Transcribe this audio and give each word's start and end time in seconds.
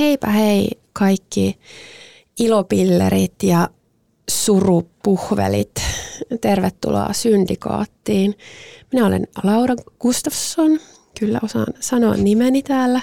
Heipä 0.00 0.30
hei 0.30 0.70
kaikki 0.92 1.58
ilopillerit 2.38 3.42
ja 3.42 3.68
surupuhvelit. 4.30 5.70
Tervetuloa 6.40 7.12
Syndikaattiin. 7.12 8.34
Minä 8.92 9.06
olen 9.06 9.26
Laura 9.42 9.74
Gustafsson, 10.00 10.78
kyllä 11.20 11.38
osaan 11.42 11.66
sanoa 11.80 12.14
nimeni 12.14 12.62
täällä. 12.62 13.00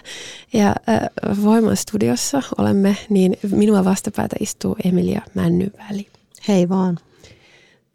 Ja 0.54 0.68
äh, 0.68 1.44
Voiman 1.44 1.78
studiossa 1.78 2.42
olemme, 2.58 2.98
niin 3.10 3.38
minua 3.52 3.86
vastapäätä 3.86 4.36
istuu 4.40 4.76
Emilia 4.86 5.22
Männyväli. 5.34 6.08
Hei 6.48 6.70
vaan. 6.70 6.98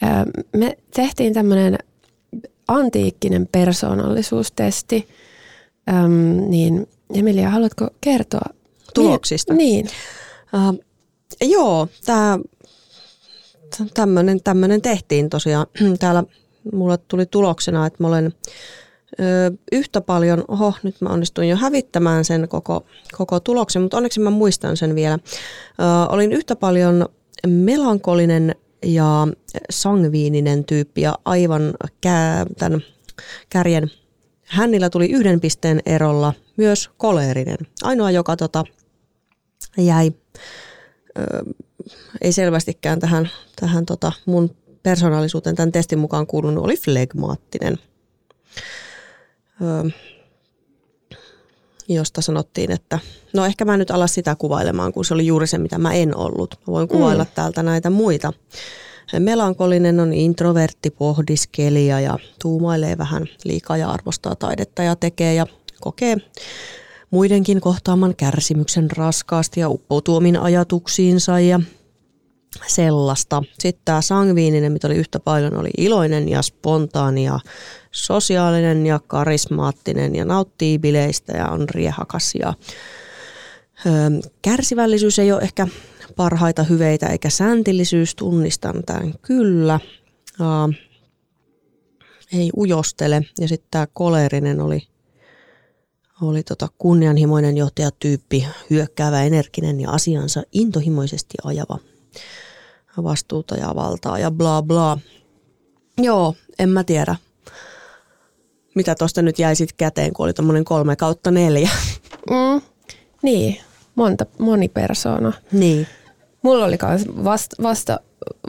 Äh, 0.03 0.11
me 0.57 0.79
tehtiin 0.95 1.35
tämmöinen 1.35 1.79
antiikkinen 2.69 3.49
persoonallisuustesti. 3.53 5.09
Ähm, 5.89 6.51
niin 6.51 6.89
Emilia, 7.15 7.51
haluatko 7.51 7.91
kertoa 8.01 8.62
tuloksista. 8.95 9.55
Niin. 9.55 9.87
Uh, 10.55 10.85
joo, 11.41 11.89
tämä 12.07 12.39
tämmöinen 14.45 14.83
tehtiin 14.83 15.31
tosiaan. 15.31 15.67
Täällä 15.99 16.25
mulle 16.73 16.97
tuli 16.97 17.27
tuloksena, 17.27 17.87
että 17.87 18.03
mä 18.03 18.09
olen 18.09 18.33
ö, 19.21 19.25
yhtä 19.73 20.01
paljon, 20.01 20.45
oho, 20.49 20.75
nyt 20.83 21.01
mä 21.01 21.09
onnistuin 21.09 21.49
jo 21.49 21.57
hävittämään 21.57 22.25
sen 22.25 22.49
koko, 22.49 22.85
koko 23.19 23.41
tuloksen, 23.41 23.83
mutta 23.83 23.97
onneksi 23.97 24.21
mä 24.21 24.31
muistan 24.31 24.77
sen 24.77 24.95
vielä. 24.95 25.15
Ö, 25.15 26.13
olin 26.13 26.33
yhtä 26.33 26.57
paljon 26.57 27.07
melankolinen 27.47 28.55
ja 28.85 29.29
sangviininen 29.71 30.65
tyyppi 30.65 31.01
ja 31.01 31.15
aivan 31.25 31.75
kää, 32.01 32.47
tämän 32.59 32.81
kärjen 33.49 33.91
Hännillä 34.53 34.91
tuli 34.91 35.11
yhden 35.11 35.41
pisteen 35.41 35.81
erolla 35.87 36.33
myös 36.57 36.91
koleerinen. 36.97 37.57
Ainoa, 37.83 38.11
joka 38.11 38.37
tota, 38.37 38.65
jäi, 39.79 40.13
ö, 41.19 41.23
ei 42.21 42.33
selvästikään 42.33 43.01
tähän, 43.01 43.31
tähän 43.61 43.87
tota 43.87 44.13
mun 44.27 44.57
persoonallisuuteen 44.83 45.57
tämän 45.57 45.73
testin 45.73 45.99
mukaan 45.99 46.27
kuulunut, 46.27 46.65
oli 46.65 46.77
flegmaattinen. 46.77 47.79
Ö, 49.63 49.91
josta 51.89 52.21
sanottiin, 52.21 52.71
että 52.71 52.99
no 53.33 53.47
ehkä 53.47 53.65
mä 53.65 53.77
nyt 53.77 53.91
ala 53.91 54.07
sitä 54.07 54.37
kuvailemaan, 54.39 54.93
kun 54.93 55.05
se 55.05 55.15
oli 55.15 55.27
juuri 55.27 55.47
se, 55.47 55.59
mitä 55.59 55.79
mä 55.79 55.93
en 55.93 56.17
ollut. 56.17 56.55
Mä 56.61 56.73
voin 56.73 56.89
kuvailla 56.89 57.25
mm. 57.25 57.31
täältä 57.35 57.63
näitä 57.63 57.91
muita. 57.91 58.33
Melankolinen 59.19 60.01
on 60.01 60.13
introvertti, 60.13 60.91
pohdiskelija 60.91 62.01
ja 62.01 62.19
tuumailee 62.43 62.99
vähän 62.99 63.27
liikaa 63.45 63.77
ja 63.77 63.91
arvostaa 63.91 64.37
taidetta 64.37 64.83
ja 64.83 64.97
tekee 64.97 65.35
ja 65.35 65.47
kokee 65.81 66.17
muidenkin 67.13 67.61
kohtaaman 67.61 68.17
kärsimyksen 68.17 68.91
raskaasti 68.91 69.61
ja 69.61 69.69
uppoutuu 69.69 70.17
omiin 70.17 70.37
ajatuksiinsa 70.37 71.41
ja 71.41 71.61
sellaista. 72.67 73.43
Sitten 73.59 73.83
tämä 73.85 74.03
sangviininen, 74.03 74.73
mitä 74.73 74.87
oli 74.87 74.97
yhtä 74.97 75.21
paljon, 75.21 75.57
oli 75.57 75.71
iloinen 75.79 76.29
ja 76.29 76.43
spontaani 76.43 77.25
ja 77.25 77.41
sosiaalinen 77.91 78.87
ja 78.87 79.01
karismaattinen 79.07 80.15
ja 80.15 80.25
nauttii 80.25 80.79
bileistä 80.79 81.37
ja 81.37 81.49
on 81.49 81.69
riehakas 81.69 82.35
ja 82.35 82.55
kärsivällisyys 84.43 85.19
ei 85.19 85.33
ole 85.33 85.43
ehkä 85.43 85.67
parhaita 86.17 86.63
hyveitä 86.63 87.07
eikä 87.07 87.31
säntillisyys, 87.31 88.15
tunnistan 88.15 88.83
tämän 88.87 89.15
kyllä. 89.23 89.81
Ei 92.33 92.51
ujostele 92.57 93.23
ja 93.41 93.49
sitten 93.49 93.69
tämä 93.71 93.87
koleerinen 93.93 94.61
oli 94.61 94.92
oli 96.29 96.43
tota 96.43 96.69
kunnianhimoinen 96.79 97.57
johtajatyyppi, 97.57 98.47
hyökkäävä, 98.71 99.23
energinen 99.23 99.81
ja 99.81 99.91
asiansa 99.91 100.43
intohimoisesti 100.53 101.35
ajava 101.45 101.79
vastuuta 103.03 103.55
ja 103.55 103.75
valtaa 103.75 104.19
ja 104.19 104.31
bla 104.31 104.63
bla. 104.63 104.99
Joo, 105.99 106.35
en 106.59 106.69
mä 106.69 106.85
tiedä, 106.85 107.17
mitä 108.75 108.95
tuosta 108.95 109.23
nyt 109.23 109.39
jäi 109.39 109.57
sitten 109.57 109.77
käteen, 109.77 110.13
kun 110.13 110.25
oli 110.25 110.33
tuommoinen 110.33 110.65
kolme 110.65 110.97
kautta 110.97 111.31
neljä. 111.31 111.71
Mm, 112.31 112.61
niin, 113.23 113.61
monta, 113.95 114.27
moni 114.39 114.69
persona. 114.69 115.33
Niin. 115.53 115.87
Mulla 116.43 116.65
oli 116.65 116.79
vasta, 117.25 117.63
vasta, 117.63 118.01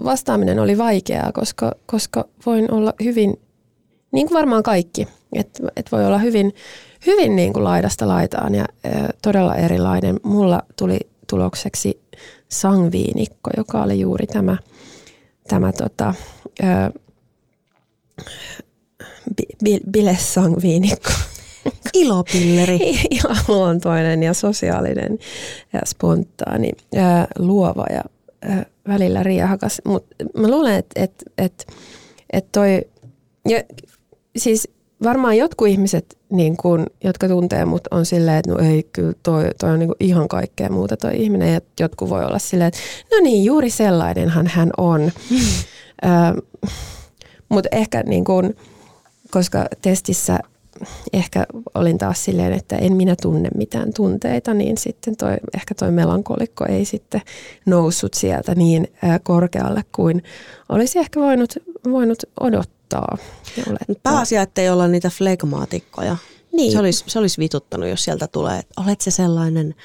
vastaaminen 0.03 0.59
oli 0.59 0.77
vaikeaa, 0.77 1.31
koska, 1.31 1.71
koska 1.85 2.25
voin 2.45 2.71
olla 2.71 2.93
hyvin, 3.03 3.39
niin 4.11 4.27
kuin 4.27 4.37
varmaan 4.37 4.63
kaikki, 4.63 5.07
että 5.33 5.63
et 5.75 5.91
voi 5.91 6.05
olla 6.05 6.17
hyvin 6.17 6.53
hyvin 7.05 7.35
niin 7.35 7.53
kuin 7.53 7.63
laidasta 7.63 8.07
laitaan 8.07 8.55
ja 8.55 8.65
ö, 8.85 8.89
todella 9.21 9.55
erilainen. 9.55 10.19
Mulla 10.23 10.61
tuli 10.75 10.99
tulokseksi 11.29 12.01
sangviinikko, 12.49 13.49
joka 13.57 13.83
oli 13.83 13.99
juuri 13.99 14.27
tämä, 14.27 14.57
tämä 15.47 15.71
tota, 15.71 16.13
ö, 16.63 16.99
bi, 19.63 19.79
bilesangviinikko. 19.91 21.11
Ilopilleri. 21.93 22.79
Iloluontoinen 23.19 24.23
ja 24.23 24.33
sosiaalinen 24.33 25.19
ja 25.73 25.79
spontaani, 25.85 26.69
ö, 26.95 26.99
luova 27.39 27.85
ja 27.89 28.03
ö, 28.45 28.65
välillä 28.87 29.23
riehakas. 29.23 29.81
Mutta 29.85 30.15
mä 30.37 30.47
luulen, 30.47 30.75
että 30.75 31.03
et, 31.03 31.13
et, 31.37 31.67
et 32.33 32.51
toi, 32.51 32.81
ja 33.49 33.63
siis 34.37 34.69
varmaan 35.03 35.37
jotkut 35.37 35.67
ihmiset, 35.67 36.17
niin 36.29 36.57
kun, 36.57 36.85
jotka 37.03 37.27
tuntee 37.27 37.65
mut, 37.65 37.81
on 37.91 38.05
silleen, 38.05 38.37
että 38.37 38.51
no 38.51 38.57
ei, 38.59 38.83
kyllä 38.93 39.13
toi, 39.23 39.49
toi 39.59 39.69
on 39.69 39.79
niin 39.79 39.91
ihan 39.99 40.27
kaikkea 40.27 40.69
muuta 40.69 40.97
toi 40.97 41.11
ihminen. 41.15 41.53
Ja 41.53 41.61
jotkut 41.79 42.09
voi 42.09 42.25
olla 42.25 42.39
silleen, 42.39 42.67
että 42.67 42.79
no 43.11 43.17
niin, 43.23 43.45
juuri 43.45 43.69
sellainenhan 43.69 44.47
hän 44.47 44.69
on. 44.77 45.11
Mm. 46.03 46.41
Mutta 47.49 47.69
ehkä 47.71 48.03
niin 48.03 48.23
kun, 48.23 48.53
koska 49.31 49.65
testissä 49.81 50.39
ehkä 51.13 51.45
olin 51.75 51.97
taas 51.97 52.25
silleen, 52.25 52.53
että 52.53 52.75
en 52.75 52.95
minä 52.95 53.15
tunne 53.21 53.49
mitään 53.55 53.93
tunteita, 53.93 54.53
niin 54.53 54.77
sitten 54.77 55.15
toi, 55.15 55.37
ehkä 55.55 55.75
toi 55.75 55.91
melankolikko 55.91 56.65
ei 56.65 56.85
sitten 56.85 57.21
noussut 57.65 58.13
sieltä 58.13 58.55
niin 58.55 58.87
korkealle 59.23 59.81
kuin 59.95 60.23
olisi 60.69 60.99
ehkä 60.99 61.19
voinut, 61.19 61.53
voinut 61.91 62.23
odottaa 62.39 62.82
odottaa. 62.99 63.95
Pääasia, 64.03 64.41
että 64.41 64.61
ei 64.61 64.69
olla 64.69 64.87
niitä 64.87 65.09
flegmaatikkoja. 65.09 66.17
Niin. 66.51 66.71
Se, 66.71 66.79
olisi, 66.79 67.03
se 67.07 67.19
olisi 67.19 67.37
vituttanut, 67.37 67.89
jos 67.89 68.03
sieltä 68.03 68.27
tulee, 68.27 68.59
että 68.59 68.81
olet 68.81 69.01
se 69.01 69.11
sellainen 69.11 69.75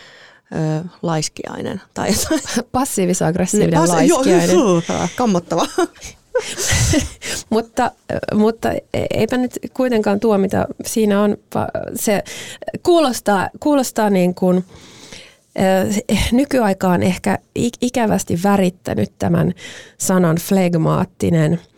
ö, 0.52 0.84
laiskiainen 1.02 1.81
tai 1.94 2.08
jotain. 2.12 2.40
Passiivis-aggressiivinen 2.72 3.70
niin, 3.70 3.81
passi- 3.81 4.12
laiskiainen. 4.12 4.56
Joo, 4.56 4.82
kammottava. 5.16 5.66
mutta, 7.50 7.90
mutta 8.34 8.69
eipä 9.14 9.37
nyt 9.37 9.58
kuitenkaan 9.75 10.20
tuo, 10.20 10.38
mitä 10.38 10.66
siinä 10.87 11.22
on. 11.22 11.37
Se 11.94 12.22
kuulostaa, 12.82 13.49
kuulostaa 13.61 14.11
niin 14.11 14.34
kuin, 14.34 14.64
nykyaikaan 16.32 17.02
ehkä 17.02 17.38
ikävästi 17.81 18.40
värittänyt 18.43 19.12
tämän 19.19 19.54
sanan 19.99 20.37
flegmaattinen– 20.37 21.61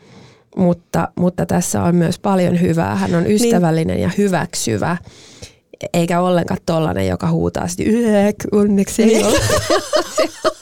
mutta, 0.56 1.08
mutta 1.16 1.46
tässä 1.46 1.82
on 1.82 1.94
myös 1.94 2.18
paljon 2.18 2.60
hyvää. 2.60 2.96
Hän 2.96 3.14
on 3.14 3.30
ystävällinen 3.30 3.96
niin. 3.96 4.02
ja 4.02 4.10
hyväksyvä, 4.18 4.96
eikä 5.92 6.20
ollenkaan 6.20 6.60
tollainen, 6.66 7.08
joka 7.08 7.30
huutaa 7.30 7.68
sitten, 7.68 7.94
onneksi 8.52 9.02
ei 9.02 9.08
niin. 9.08 9.26
ole. 9.26 9.40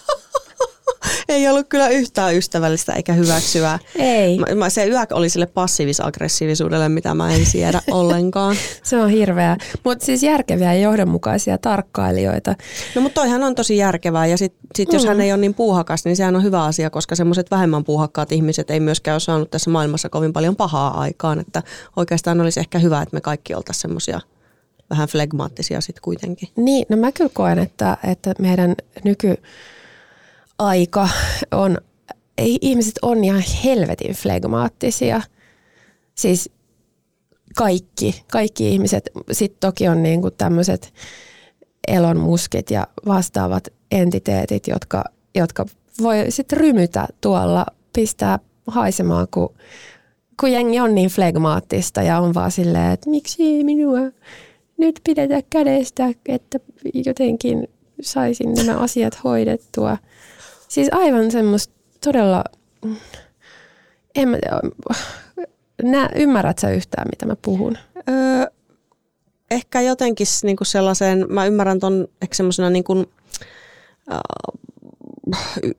ei 1.29 1.49
ollut 1.49 1.69
kyllä 1.69 1.89
yhtään 1.89 2.35
ystävällistä 2.35 2.93
eikä 2.93 3.13
hyväksyvää. 3.13 3.79
Ei. 3.97 4.39
Mä, 4.39 4.55
mä, 4.55 4.71
se 4.71 4.87
yö 4.87 4.99
oli 5.13 5.29
sille 5.29 5.47
passiivis-aggressiivisuudelle, 5.47 6.89
mitä 6.89 7.15
mä 7.15 7.35
en 7.35 7.47
siedä 7.47 7.81
ollenkaan. 7.91 8.57
Se 8.83 9.03
on 9.03 9.11
hirveä. 9.11 9.57
Mutta 9.85 10.05
siis 10.05 10.23
järkeviä 10.23 10.75
ja 10.75 10.81
johdonmukaisia 10.81 11.59
tarkkailijoita. 11.59 12.55
No 12.95 13.03
mutta 13.03 13.21
toihan 13.21 13.43
on 13.43 13.55
tosi 13.55 13.77
järkevää 13.77 14.27
ja 14.27 14.39
sitten 14.39 14.61
sit, 14.77 14.93
jos 14.93 15.03
mm. 15.03 15.09
hän 15.09 15.21
ei 15.21 15.33
ole 15.33 15.41
niin 15.41 15.55
puuhakas, 15.55 16.05
niin 16.05 16.17
sehän 16.17 16.37
on 16.37 16.43
hyvä 16.43 16.65
asia, 16.65 16.91
koska 16.91 17.15
semmoiset 17.15 17.51
vähemmän 17.51 17.85
puuhakkaat 17.85 18.33
ihmiset 18.33 18.71
ei 18.71 18.81
myöskään 18.81 19.15
ole 19.15 19.21
saanut 19.21 19.51
tässä 19.51 19.71
maailmassa 19.71 20.09
kovin 20.09 20.33
paljon 20.33 20.57
pahaa 20.57 21.01
aikaan. 21.01 21.41
Että 21.41 21.63
oikeastaan 21.97 22.41
olisi 22.41 22.61
ehkä 22.61 22.79
hyvä, 22.79 23.03
että 23.03 23.17
me 23.17 23.21
kaikki 23.21 23.55
oltaisiin 23.55 23.83
semmoisia 23.83 24.21
vähän 24.91 25.09
flegmaattisia 25.09 25.81
sitten 25.81 26.03
kuitenkin. 26.03 26.49
Niin, 26.57 26.87
no 26.89 26.97
mä 26.97 27.13
kyllä 27.13 27.31
koen, 27.35 27.59
että, 27.59 27.97
että 28.05 28.35
meidän 28.39 28.75
nykyaika 30.59 31.09
on, 31.53 31.79
ei, 32.39 32.59
ihmiset 32.61 32.95
on 33.03 33.25
ihan 33.25 33.43
helvetin 33.65 34.15
flegmaattisia. 34.15 35.23
Siis 36.15 36.51
kaikki, 37.57 38.23
kaikki 38.33 38.69
ihmiset. 38.69 39.11
Sitten 39.33 39.61
toki 39.61 39.89
on 39.89 40.03
niinku 40.03 40.31
tämmöiset 40.31 40.93
elonmuskit 41.89 42.71
ja 42.71 42.87
vastaavat 43.07 43.69
entiteetit, 43.91 44.67
jotka, 44.67 45.05
jotka 45.35 45.65
voi 46.03 46.27
sitten 46.29 46.59
rymytä 46.59 47.09
tuolla, 47.21 47.67
pistää 47.93 48.39
haisemaan, 48.67 49.27
kun, 49.31 49.55
kun 50.41 50.53
jengi 50.53 50.81
on 50.81 50.95
niin 50.95 51.11
flegmaattista 51.11 52.03
ja 52.03 52.21
on 52.21 52.35
vaan 52.35 52.51
silleen, 52.51 52.93
että 52.93 53.11
miksi 53.11 53.65
minua 53.65 53.99
nyt 54.77 55.01
pidetä 55.05 55.43
kädestä, 55.51 56.09
että 56.29 56.61
jotenkin 57.07 57.69
saisin 58.01 58.55
nämä 58.55 58.79
asiat 58.79 59.25
hoidettua. 59.25 59.97
Siis 60.69 60.89
aivan 60.93 61.31
semmoista 61.31 61.75
todella, 62.05 62.45
en 64.15 64.29
mä, 64.29 64.39
nä, 65.83 66.11
ymmärrät 66.15 66.59
sä 66.59 66.71
yhtään, 66.71 67.09
mitä 67.11 67.27
mä 67.27 67.37
puhun? 67.43 67.79
Öö, 68.09 68.47
ehkä 69.51 69.81
jotenkin 69.81 70.27
niinku 70.43 70.65
sellaisen, 70.65 71.27
mä 71.29 71.47
ymmärrän 71.47 71.81
ton 71.81 72.09
ehkä 72.23 72.35
semmoisena 72.35 72.71
niinku, 72.71 73.05
äh, 74.13 74.21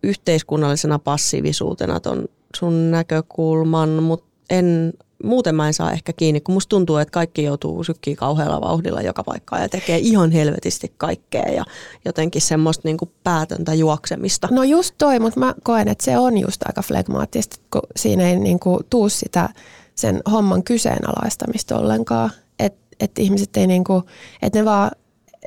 yhteiskunnallisena 0.04 1.00
passiivisuutena 1.00 2.00
ton 2.00 2.26
sun 2.58 2.92
näkökulman, 2.92 3.90
mutta 3.90 4.30
en 4.50 4.94
muuten 5.24 5.56
mä 5.56 5.68
en 5.68 5.74
saa 5.74 5.92
ehkä 5.92 6.14
kiinni, 6.14 6.42
kun 6.42 6.54
musta 6.54 6.70
tuntuu, 6.70 6.98
että 6.98 7.12
kaikki 7.12 7.44
joutuu 7.44 7.84
sykkiä 7.84 8.16
kauhealla 8.16 8.62
vauhdilla 8.62 9.02
joka 9.02 9.24
paikkaan 9.24 9.62
ja 9.62 9.70
tekee 9.70 9.98
ihan 9.98 10.32
helvetisti 10.32 10.94
kaikkea 10.98 11.52
ja 11.52 11.66
jotenkin 12.06 12.42
semmoista 12.42 12.88
niinku 12.88 13.12
päätöntä 13.24 13.74
juoksemista. 13.74 14.48
No 14.52 14.64
just 14.64 14.96
toi, 14.98 15.20
mutta 15.20 15.40
mä 15.40 15.56
koen, 15.64 15.88
että 15.88 16.06
se 16.06 16.18
on 16.18 16.38
just 16.38 16.62
aika 16.68 16.82
flegmaattista, 16.82 17.58
kun 17.72 17.82
siinä 17.96 18.30
ei 18.30 18.36
niinku 18.36 18.80
tuu 18.90 19.10
sitä 19.10 19.50
sen 19.96 20.22
homman 20.32 20.64
kyseenalaistamista 20.64 21.78
ollenkaan, 21.78 22.32
että 22.60 22.80
et 23.00 23.20
ihmiset 23.20 23.58
ei 23.58 23.68
niinku, 23.68 24.04
että 24.42 24.60
ne 24.60 24.66
vaan, 24.66 24.92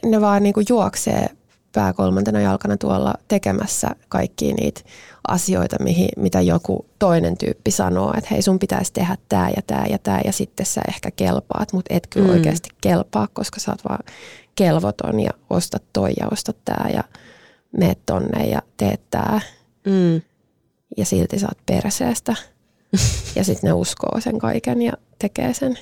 ne 0.04 0.20
vaan 0.20 0.42
niinku 0.42 0.60
juoksee 0.68 1.26
pää 1.74 1.92
kolmantena 1.92 2.40
jalkana 2.40 2.76
tuolla 2.76 3.14
tekemässä 3.28 3.88
kaikkia 4.08 4.54
niitä 4.54 4.80
asioita, 5.28 5.76
mihin, 5.82 6.08
mitä 6.16 6.40
joku 6.40 6.86
toinen 6.98 7.38
tyyppi 7.38 7.70
sanoo, 7.70 8.14
että 8.16 8.28
hei 8.30 8.42
sun 8.42 8.58
pitäisi 8.58 8.92
tehdä 8.92 9.16
tämä 9.28 9.50
ja 9.56 9.62
tämä 9.66 9.84
ja 9.90 9.98
tämä 9.98 10.20
ja 10.24 10.32
sitten 10.32 10.66
sä 10.66 10.80
ehkä 10.88 11.10
kelpaat, 11.10 11.72
mutta 11.72 11.94
et 11.94 12.06
kyllä 12.06 12.26
mm. 12.26 12.32
oikeasti 12.32 12.68
kelpaa, 12.80 13.28
koska 13.32 13.60
sä 13.60 13.70
oot 13.70 13.84
vaan 13.84 14.04
kelvoton 14.54 15.20
ja 15.20 15.30
ostat 15.50 15.82
toi 15.92 16.10
ja 16.20 16.28
ostat 16.32 16.56
tämä 16.64 16.90
ja 16.90 17.04
meet 17.76 17.98
tonne 18.06 18.44
ja 18.44 18.62
teet 18.76 19.00
tää. 19.10 19.40
Mm. 19.86 20.22
Ja 20.96 21.04
silti 21.04 21.38
sä 21.38 21.46
oot 21.46 21.66
perseestä. 21.66 22.36
ja 23.36 23.44
sitten 23.44 23.68
ne 23.68 23.72
uskoo 23.72 24.20
sen 24.20 24.38
kaiken 24.38 24.82
ja 24.82 24.92
tekee 25.18 25.54
sen. 25.54 25.78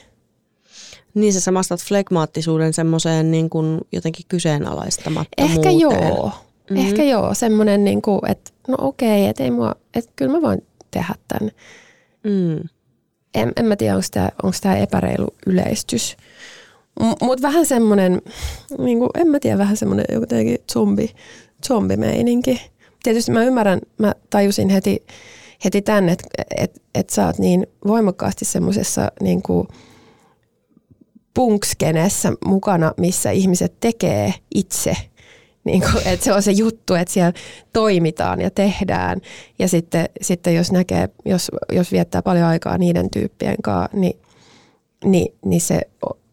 Niin 1.14 1.32
sä 1.32 1.40
samastat 1.40 1.80
flegmaattisuuden 1.80 2.72
semmoiseen 2.72 3.30
niin 3.30 3.50
kuin 3.50 3.80
jotenkin 3.92 4.26
kyseenalaistamattomuuteen. 4.28 5.58
Ehkä 5.58 5.70
joo. 5.70 6.32
Mm-hmm. 6.70 6.86
Ehkä 6.86 7.02
joo, 7.02 7.34
semmoinen, 7.34 7.84
niin 7.84 8.02
kuin, 8.02 8.20
että 8.30 8.50
no 8.70 8.76
okei, 8.80 9.26
että 9.26 9.44
ei 9.44 9.50
mua, 9.50 9.74
että 9.94 10.12
kyllä 10.16 10.32
mä 10.32 10.42
voin 10.42 10.66
tehdä 10.90 11.14
tämän. 11.28 11.50
Mm. 12.24 12.68
En, 13.34 13.52
en 13.56 13.66
mä 13.66 13.76
tiedä, 13.76 13.94
onko 14.42 14.56
tämä, 14.60 14.76
epäreilu 14.76 15.28
yleistys. 15.46 16.16
M- 17.00 17.24
Mutta 17.24 17.42
vähän 17.42 17.66
semmoinen, 17.66 18.22
niin 18.78 18.98
kuin, 18.98 19.10
en 19.14 19.28
mä 19.28 19.40
tiedä, 19.40 19.58
vähän 19.58 19.76
semmoinen 19.76 20.06
jotenkin 20.12 20.58
zombi, 20.72 21.14
zombimeininki. 21.66 22.70
Tietysti 23.02 23.32
mä 23.32 23.44
ymmärrän, 23.44 23.80
mä 23.98 24.14
tajusin 24.30 24.68
heti, 24.68 25.06
heti 25.64 25.82
tänne, 25.82 26.12
että 26.12 26.28
et, 26.56 26.82
et 26.94 27.10
sä 27.10 27.26
oot 27.26 27.38
niin 27.38 27.66
voimakkaasti 27.86 28.44
semmoisessa 28.44 29.12
niin 29.20 29.42
kuin, 29.42 29.68
punkskenessä 31.34 32.32
mukana, 32.44 32.92
missä 32.96 33.30
ihmiset 33.30 33.74
tekee 33.80 34.34
itse. 34.54 34.96
Niin 35.64 35.82
kuin, 35.92 36.06
että 36.06 36.24
se 36.24 36.32
on 36.32 36.42
se 36.42 36.52
juttu, 36.52 36.94
että 36.94 37.14
siellä 37.14 37.32
toimitaan 37.72 38.40
ja 38.40 38.50
tehdään. 38.50 39.20
Ja 39.58 39.68
sitten, 39.68 40.08
sitten 40.20 40.54
jos 40.54 40.72
näkee, 40.72 41.08
jos, 41.24 41.50
jos 41.72 41.92
viettää 41.92 42.22
paljon 42.22 42.46
aikaa 42.46 42.78
niiden 42.78 43.10
tyyppien 43.10 43.56
kanssa, 43.62 43.96
niin, 43.96 44.16
niin, 45.04 45.34
niin 45.44 45.60
se 45.60 45.80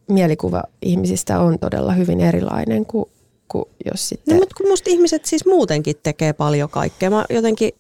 mielikuva 0.09 0.63
ihmisistä 0.81 1.39
on 1.39 1.59
todella 1.59 1.91
hyvin 1.91 2.19
erilainen 2.19 2.85
kuin, 2.85 3.05
kuin 3.47 3.65
jos 3.91 4.09
sitten... 4.09 4.35
No, 4.35 4.39
mutta 4.39 4.55
kun 4.57 4.69
musta 4.69 4.89
ihmiset 4.89 5.25
siis 5.25 5.45
muutenkin 5.45 5.95
tekee 6.03 6.33
paljon 6.33 6.69
kaikkea. 6.69 7.09
Mä 7.09 7.25
jotenkin 7.29 7.71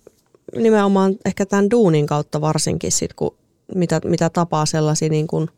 nimenomaan 0.55 1.15
ehkä 1.25 1.45
tämän 1.45 1.71
duunin 1.71 2.07
kautta 2.07 2.41
varsinkin 2.41 2.91
sit, 2.91 3.13
kun 3.13 3.35
mitä, 3.75 4.01
mitä 4.05 4.29
tapaa 4.29 4.65
sellaisia 4.65 5.09
niin 5.09 5.27
kuin– 5.27 5.49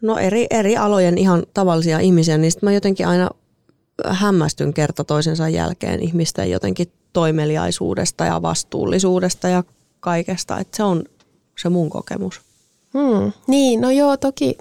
No 0.00 0.18
eri, 0.18 0.46
eri 0.50 0.76
alojen 0.76 1.18
ihan 1.18 1.42
tavallisia 1.54 1.98
ihmisiä, 1.98 2.38
niin 2.38 2.52
mä 2.62 2.72
jotenkin 2.72 3.06
aina 3.06 3.30
hämmästyn 4.08 4.74
kerta 4.74 5.04
toisensa 5.04 5.48
jälkeen 5.48 6.02
ihmisten 6.02 6.50
jotenkin 6.50 6.92
toimeliaisuudesta 7.12 8.24
ja 8.24 8.42
vastuullisuudesta 8.42 9.48
ja 9.48 9.64
kaikesta. 10.00 10.58
Että 10.58 10.76
se 10.76 10.82
on 10.82 11.04
se 11.62 11.68
mun 11.68 11.90
kokemus. 11.90 12.40
Hmm. 12.94 13.32
Niin, 13.46 13.80
no 13.80 13.90
joo, 13.90 14.16
toki 14.16 14.56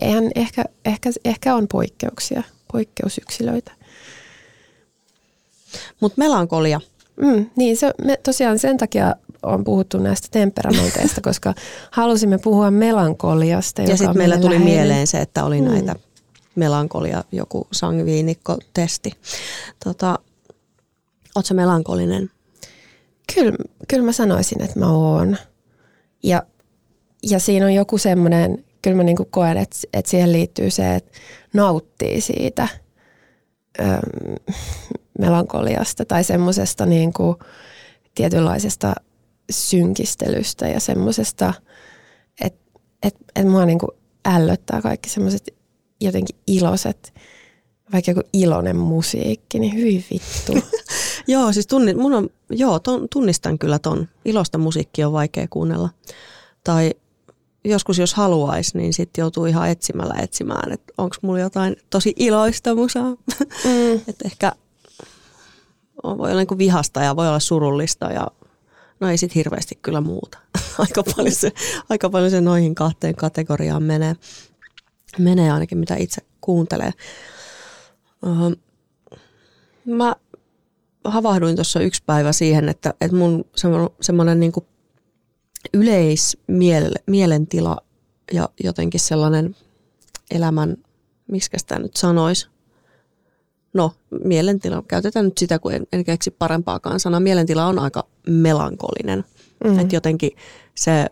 eihän 0.00 0.30
ehkä, 0.34 0.64
ehkä, 0.84 1.10
ehkä 1.24 1.54
on 1.54 1.68
poikkeuksia, 1.68 2.42
poikkeusyksilöitä. 2.72 3.72
Mutta 6.00 6.18
melankolia. 6.18 6.80
Mm, 7.16 7.46
niin, 7.56 7.76
se, 7.76 7.92
me 8.04 8.16
tosiaan 8.16 8.58
sen 8.58 8.76
takia 8.76 9.16
on 9.42 9.64
puhuttu 9.64 9.98
näistä 9.98 10.28
temperamenteista, 10.30 11.20
koska 11.30 11.54
halusimme 11.90 12.38
puhua 12.38 12.70
melankoliasta. 12.70 13.82
Ja 13.82 13.96
sitten 13.96 14.18
meillä 14.18 14.36
tuli 14.36 14.54
läheinen. 14.54 14.74
mieleen 14.74 15.06
se, 15.06 15.20
että 15.20 15.44
oli 15.44 15.60
mm. 15.60 15.66
näitä 15.66 15.96
melankolia, 16.56 17.24
joku 17.32 17.66
sangviinikko-testi. 17.72 19.12
Tota, 19.84 20.18
Oletko 21.34 21.54
melankolinen? 21.54 22.30
Kyllä, 23.34 23.56
kyllä 23.88 24.04
mä 24.04 24.12
sanoisin, 24.12 24.62
että 24.62 24.78
mä 24.78 24.92
oon. 24.92 25.36
Ja, 26.22 26.42
ja 27.22 27.38
siinä 27.38 27.66
on 27.66 27.74
joku 27.74 27.98
semmoinen, 27.98 28.64
kyllä 28.82 28.96
mä 28.96 29.02
niinku 29.02 29.26
koen, 29.30 29.56
että, 29.56 29.76
että 29.92 30.10
siihen 30.10 30.32
liittyy 30.32 30.70
se, 30.70 30.94
että 30.94 31.18
nauttii 31.52 32.20
siitä 32.20 32.68
melankoliasta 35.18 36.04
tai 36.04 36.24
semmoisesta 36.24 36.86
niinku 36.86 37.38
tietynlaisesta 38.14 38.94
synkistelystä 39.50 40.68
ja 40.68 40.80
semmoisesta, 40.80 41.54
että 42.40 42.60
et, 43.02 43.16
et 43.36 43.48
mua 43.48 43.66
niinku 43.66 43.88
ällöttää 44.26 44.82
kaikki 44.82 45.08
semmoiset 45.08 45.54
jotenkin 46.06 46.36
iloiset, 46.46 47.14
vaikka 47.92 48.10
joku 48.10 48.22
iloinen 48.32 48.76
musiikki, 48.76 49.58
niin 49.58 49.74
hyvin 49.74 50.04
vittu. 50.10 50.68
joo, 51.32 51.52
siis 51.52 51.66
tunni, 51.66 51.94
mun 51.94 52.14
on, 52.14 52.30
joo, 52.50 52.78
ton, 52.78 53.08
tunnistan 53.12 53.58
kyllä 53.58 53.78
ton. 53.78 54.08
Ilosta 54.24 54.58
musiikkia 54.58 55.06
on 55.06 55.12
vaikea 55.12 55.46
kuunnella. 55.50 55.88
Tai 56.64 56.94
joskus 57.64 57.98
jos 57.98 58.14
haluaisi, 58.14 58.78
niin 58.78 58.92
sitten 58.92 59.22
joutuu 59.22 59.46
ihan 59.46 59.68
etsimällä 59.68 60.14
etsimään, 60.14 60.72
että 60.72 60.92
onko 60.98 61.16
mulla 61.22 61.40
jotain 61.40 61.76
tosi 61.90 62.12
iloista 62.16 62.74
musaa. 62.74 63.10
Mm. 63.64 63.94
että 64.08 64.24
ehkä 64.24 64.52
voi 66.04 66.30
olla 66.30 66.44
niin 66.50 66.58
vihasta 66.58 67.00
ja 67.00 67.16
voi 67.16 67.28
olla 67.28 67.40
surullista 67.40 68.06
ja 68.12 68.28
No 69.00 69.08
ei 69.10 69.18
sit 69.18 69.34
hirveästi 69.34 69.78
kyllä 69.82 70.00
muuta. 70.00 70.38
aika, 70.78 71.02
paljon 71.16 71.34
se, 71.34 71.52
aika 71.88 72.10
paljon 72.10 72.30
se 72.30 72.40
noihin 72.40 72.74
kahteen 72.74 73.14
kategoriaan 73.14 73.82
menee, 73.82 74.16
menee 75.18 75.52
ainakin 75.52 75.78
mitä 75.78 75.96
itse 75.96 76.22
kuuntelee. 76.40 76.90
Uh, 78.26 78.56
mä 79.84 80.16
havahduin 81.04 81.54
tuossa 81.54 81.80
yksi 81.80 82.02
päivä 82.06 82.32
siihen, 82.32 82.68
että, 82.68 82.94
että 83.00 83.16
mun 83.16 83.44
semmoinen 84.00 84.40
niin 84.40 84.52
yleismielentila 85.74 87.76
ja 88.32 88.48
jotenkin 88.64 89.00
sellainen 89.00 89.56
elämän, 90.30 90.76
miksi 91.26 91.50
sitä 91.56 91.78
nyt 91.78 91.96
sanoisi, 91.96 92.48
no 93.74 93.92
mielentila, 94.24 94.82
käytetään 94.88 95.24
nyt 95.24 95.38
sitä, 95.38 95.58
kun 95.58 95.72
en, 95.72 95.86
en 95.92 96.04
keksi 96.04 96.30
parempaakaan 96.30 97.00
sanaa. 97.00 97.20
Mielentila 97.20 97.66
on 97.66 97.78
aika 97.78 98.06
melankolinen. 98.28 99.24
Mm. 99.64 99.78
Että 99.78 99.96
jotenkin 99.96 100.30
se, 100.74 101.06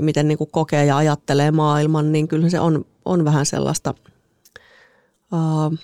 miten 0.00 0.28
niin 0.28 0.38
kuin 0.38 0.50
kokee 0.50 0.84
ja 0.84 0.96
ajattelee 0.96 1.50
maailman, 1.50 2.12
niin 2.12 2.28
kyllä 2.28 2.48
se 2.48 2.60
on, 2.60 2.84
on 3.08 3.24
vähän 3.24 3.46
sellaista 3.46 3.94
uh, 5.32 5.78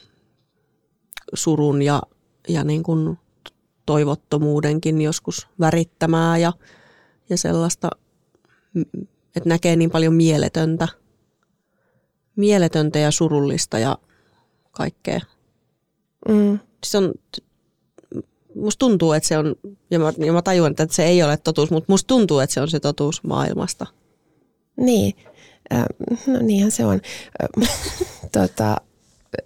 surun 1.35 1.83
ja, 1.83 2.03
ja 2.49 2.65
niin 2.65 2.83
kuin 2.83 3.19
toivottomuudenkin 3.87 5.01
joskus 5.03 5.49
värittämää 5.61 6.39
ja, 6.39 6.53
ja 7.31 7.39
sellaista, 7.39 7.91
että 9.37 9.49
näkee 9.49 9.77
niin 9.77 9.91
paljon 9.91 10.15
mieletöntä, 10.15 10.89
mieletöntä 12.37 12.99
ja 12.99 13.11
surullista 13.11 13.79
ja 13.79 13.99
kaikkea. 14.71 15.21
Mm. 16.29 16.59
Se 16.85 16.99
on, 16.99 17.15
musta 18.55 18.79
tuntuu, 18.79 19.13
että 19.13 19.29
se 19.29 19.39
on, 19.39 19.55
ja 19.91 19.99
mä, 19.99 20.13
ja 20.19 20.33
mä 20.33 20.43
tajuan, 20.43 20.71
että 20.71 20.87
se 20.91 21.05
ei 21.05 21.23
ole 21.23 21.37
totuus, 21.37 21.71
mutta 21.71 21.93
musta 21.93 22.07
tuntuu, 22.07 22.39
että 22.39 22.55
se 22.55 22.61
on 22.61 22.71
se 22.71 22.81
totuus 22.81 23.23
maailmasta. 23.23 23.87
Niin, 24.77 25.15
no 26.27 26.39
niinhän 26.43 26.71
se 26.71 26.85
on. 26.85 27.01
tota, 28.33 28.77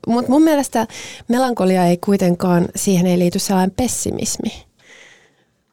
mutta 0.07 0.31
mun 0.31 0.43
mielestä 0.43 0.87
melankolia 1.29 1.87
ei 1.87 1.97
kuitenkaan, 1.97 2.69
siihen 2.77 3.07
ei 3.07 3.19
liity 3.19 3.39
sellainen 3.39 3.77
pessimismi. 3.77 4.69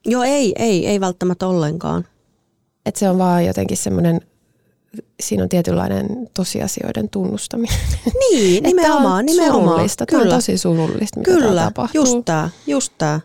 Joo, 0.06 0.24
ei, 0.24 0.54
ei, 0.56 0.88
ei 0.88 1.00
välttämättä 1.00 1.48
ollenkaan. 1.48 2.06
Et 2.86 2.96
se 2.96 3.10
on 3.10 3.18
vaan 3.18 3.46
jotenkin 3.46 3.78
semmoinen, 3.78 4.22
siinä 5.20 5.44
on 5.44 5.50
tietynlainen 5.50 6.30
tosiasioiden 6.34 7.10
tunnustaminen. 7.10 7.78
Niin, 8.20 8.64
nimenomaan. 8.68 9.20
on 9.20 9.26
nimenomaan. 9.26 9.64
Surullista. 9.64 10.06
Kyllä. 10.06 10.24
Tämä 10.24 10.34
on 10.34 10.38
tosi 10.38 10.58
surullista, 10.58 11.20
mitä 11.20 11.32
Kyllä, 11.32 11.64
tapahtuu. 11.64 12.02
just 12.02 12.26
tämä, 12.26 12.50
just 12.68 12.94
tämä. 12.98 13.20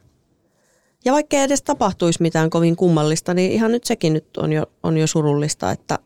Ja 1.05 1.13
vaikka 1.13 1.37
ei 1.37 1.43
edes 1.43 1.63
tapahtuisi 1.63 2.23
mitään 2.23 2.51
kovin 2.51 2.77
kummallista, 2.77 3.35
niin 3.35 3.53
ihan 3.53 3.73
nyt 3.73 3.85
sekin 3.85 4.13
nyt 4.13 4.37
on 4.37 4.53
jo, 4.53 4.67
on 4.83 4.97
jo 4.97 5.07
surullista, 5.07 5.71
että 5.71 5.99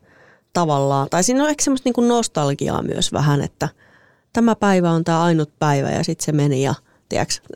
tavallaan, 0.55 1.07
tai 1.09 1.23
siinä 1.23 1.43
on 1.43 1.49
ehkä 1.49 1.63
semmoista 1.63 1.89
niin 1.89 2.07
nostalgiaa 2.07 2.81
myös 2.81 3.13
vähän, 3.13 3.41
että– 3.41 3.69
tämä 4.35 4.55
päivä 4.55 4.91
on 4.91 5.03
tämä 5.03 5.23
ainut 5.23 5.59
päivä 5.59 5.89
ja 5.89 6.03
sitten 6.03 6.25
se 6.25 6.31
meni 6.31 6.63
ja 6.63 6.75
tiedätkö, 7.09 7.35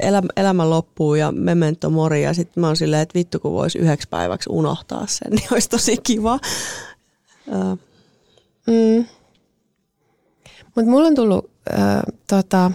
elämä, 0.00 0.28
elämä 0.36 0.70
loppuu 0.70 1.14
ja 1.14 1.32
memento 1.32 1.90
mori 1.90 2.22
ja 2.22 2.34
sitten 2.34 2.60
mä 2.60 2.66
oon 2.66 2.76
silleen, 2.76 3.02
että 3.02 3.18
vittu 3.18 3.40
kun 3.40 3.52
voisi 3.52 3.78
yhdeksi 3.78 4.08
päiväksi 4.08 4.50
unohtaa 4.52 5.06
sen, 5.06 5.32
niin 5.36 5.48
olisi 5.52 5.68
tosi 5.68 5.96
kiva. 5.96 6.38
Uh. 7.46 7.78
Mm. 8.66 9.06
Mutta 10.74 10.90
mulla 10.90 11.06
on 11.06 11.14
tullut, 11.14 11.50
äh, 11.78 12.02
tota, 12.26 12.70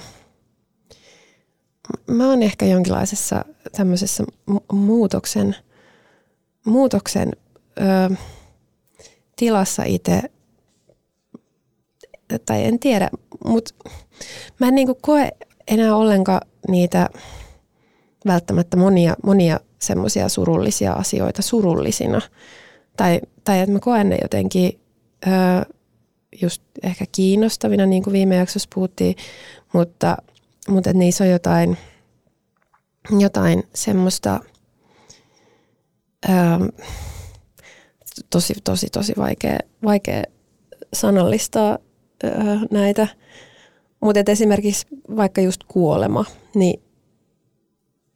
mä 2.07 2.29
oon 2.29 2.43
ehkä 2.43 2.65
jonkinlaisessa 2.65 3.45
tämmöisessä 3.71 4.23
muutoksen, 4.71 5.55
muutoksen 6.65 7.31
äh, 7.81 8.17
tilassa 9.35 9.83
itse 9.83 10.21
tai 12.45 12.65
en 12.65 12.79
tiedä, 12.79 13.09
mutta 13.45 13.73
mä 14.59 14.67
en 14.67 14.75
niinku 14.75 14.97
koe 15.01 15.31
enää 15.67 15.95
ollenkaan 15.95 16.41
niitä 16.67 17.09
välttämättä 18.25 18.77
monia, 18.77 19.15
monia 19.23 19.59
semmoisia 19.79 20.29
surullisia 20.29 20.93
asioita 20.93 21.41
surullisina. 21.41 22.21
Tai, 22.97 23.21
tai 23.43 23.59
että 23.59 23.71
mä 23.71 23.79
koen 23.79 24.09
ne 24.09 24.17
jotenkin 24.21 24.79
ö, 25.27 25.29
just 26.41 26.63
ehkä 26.83 27.05
kiinnostavina, 27.11 27.85
niin 27.85 28.03
kuin 28.03 28.13
viime 28.13 28.35
jaksossa 28.35 28.69
puhuttiin, 28.75 29.15
mutta, 29.73 30.17
mutta 30.67 30.89
että 30.89 30.99
niissä 30.99 31.23
on 31.23 31.29
jotain, 31.29 31.77
jotain 33.19 33.63
semmoista 33.73 34.39
ö, 36.29 36.31
tosi, 38.29 38.53
tosi, 38.63 38.87
tosi 38.89 39.13
vaikea, 39.17 39.57
vaikea 39.83 40.23
sanallistaa 40.93 41.77
näitä. 42.71 43.07
Mutta 44.01 44.31
esimerkiksi 44.31 44.87
vaikka 45.15 45.41
just 45.41 45.61
kuolema, 45.67 46.25
niin 46.55 46.81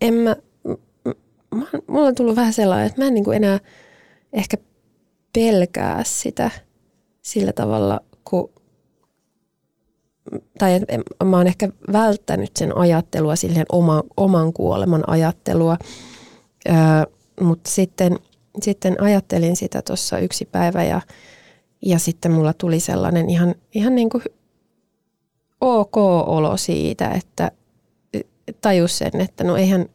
en 0.02 0.14
mä, 0.14 0.36
mä, 1.56 1.66
mulla 1.88 2.08
on 2.08 2.16
tullut 2.16 2.36
vähän 2.36 2.54
sellainen, 2.54 2.88
että 2.88 3.02
mä 3.02 3.08
en 3.08 3.14
niinku 3.14 3.32
enää 3.32 3.60
ehkä 4.34 4.58
pelkää 5.34 6.04
sitä 6.04 6.52
sillä 7.22 7.54
tavalla, 7.54 8.00
kun 8.24 8.50
tai 10.58 10.74
et, 10.74 10.84
mä 11.24 11.38
oon 11.38 11.48
ehkä 11.48 11.70
välttänyt 11.92 12.56
sen 12.56 12.78
ajattelua, 12.78 13.36
silleen 13.36 13.66
oma, 13.72 14.04
oman 14.18 14.54
kuoleman 14.54 15.04
ajattelua, 15.10 15.78
öö, 16.70 16.76
mutta 17.42 17.70
sitten, 17.70 18.20
sitten 18.62 19.02
ajattelin 19.02 19.56
sitä 19.56 19.82
tuossa 19.82 20.20
yksi 20.20 20.46
päivä 20.46 20.84
ja 20.84 21.02
ja 21.86 22.00
sitten 22.00 22.32
mulla 22.32 22.54
tuli 22.54 22.80
sellainen 22.80 23.30
ihan, 23.30 23.56
ihan 23.74 23.96
niin 23.96 24.10
kuin 24.10 24.24
ok-olo 25.62 26.58
siitä, 26.58 27.12
että 27.12 27.52
tajus 28.62 28.98
sen, 28.98 29.22
että 29.22 29.44
no 29.44 29.58
eihän, 29.58 29.86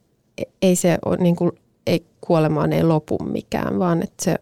ei 0.62 0.76
se 0.76 0.98
ole 1.04 1.16
niin 1.16 1.36
kuin, 1.36 1.52
ei 1.86 2.06
kuolemaan 2.20 2.72
ei 2.72 2.82
lopu 2.82 3.18
mikään, 3.18 3.78
vaan 3.78 4.02
että 4.02 4.24
se, 4.24 4.36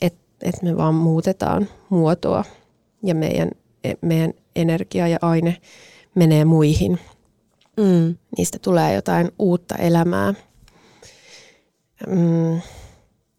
että, 0.00 0.20
että 0.42 0.64
me 0.64 0.76
vaan 0.76 0.94
muutetaan 0.94 1.68
muotoa 1.88 2.44
ja 3.02 3.14
meidän, 3.14 3.50
meidän 4.00 4.32
energia 4.56 5.08
ja 5.08 5.18
aine 5.22 5.56
menee 6.14 6.44
muihin. 6.44 6.98
Mm. 7.76 8.16
Niistä 8.38 8.58
tulee 8.58 8.94
jotain 8.94 9.30
uutta 9.38 9.74
elämää. 9.76 10.34
Mm. 12.06 12.60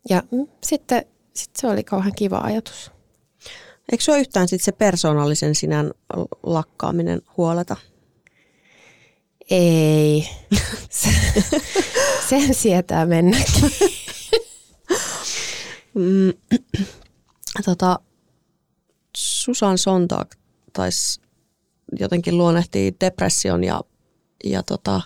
Ja 0.10 0.24
sitten 0.64 1.06
sit 1.36 1.56
se 1.56 1.68
oli 1.68 1.84
kauhean 1.84 2.16
kiva 2.16 2.38
ajatus. 2.38 2.92
Eikö 3.92 4.04
se 4.04 4.12
ole 4.12 4.20
yhtään 4.20 4.48
sit 4.48 4.62
se 4.62 4.72
persoonallisen 4.72 5.56
sinän 5.56 5.92
lakkaaminen 6.44 7.22
huoleta? 7.38 7.76
Ei. 9.50 10.30
Sen 12.30 12.56
sietää 12.56 13.06
mennäkin. 13.06 13.72
mm, 15.94 16.34
tota, 17.66 18.00
Susan 19.18 19.78
Sontag 19.78 20.32
taisi 20.74 21.22
jotenkin 22.00 22.38
luonnehtia 22.38 22.92
depression 23.00 23.64
ja, 23.64 23.82
ja 24.44 24.64
tota, 24.64 25.02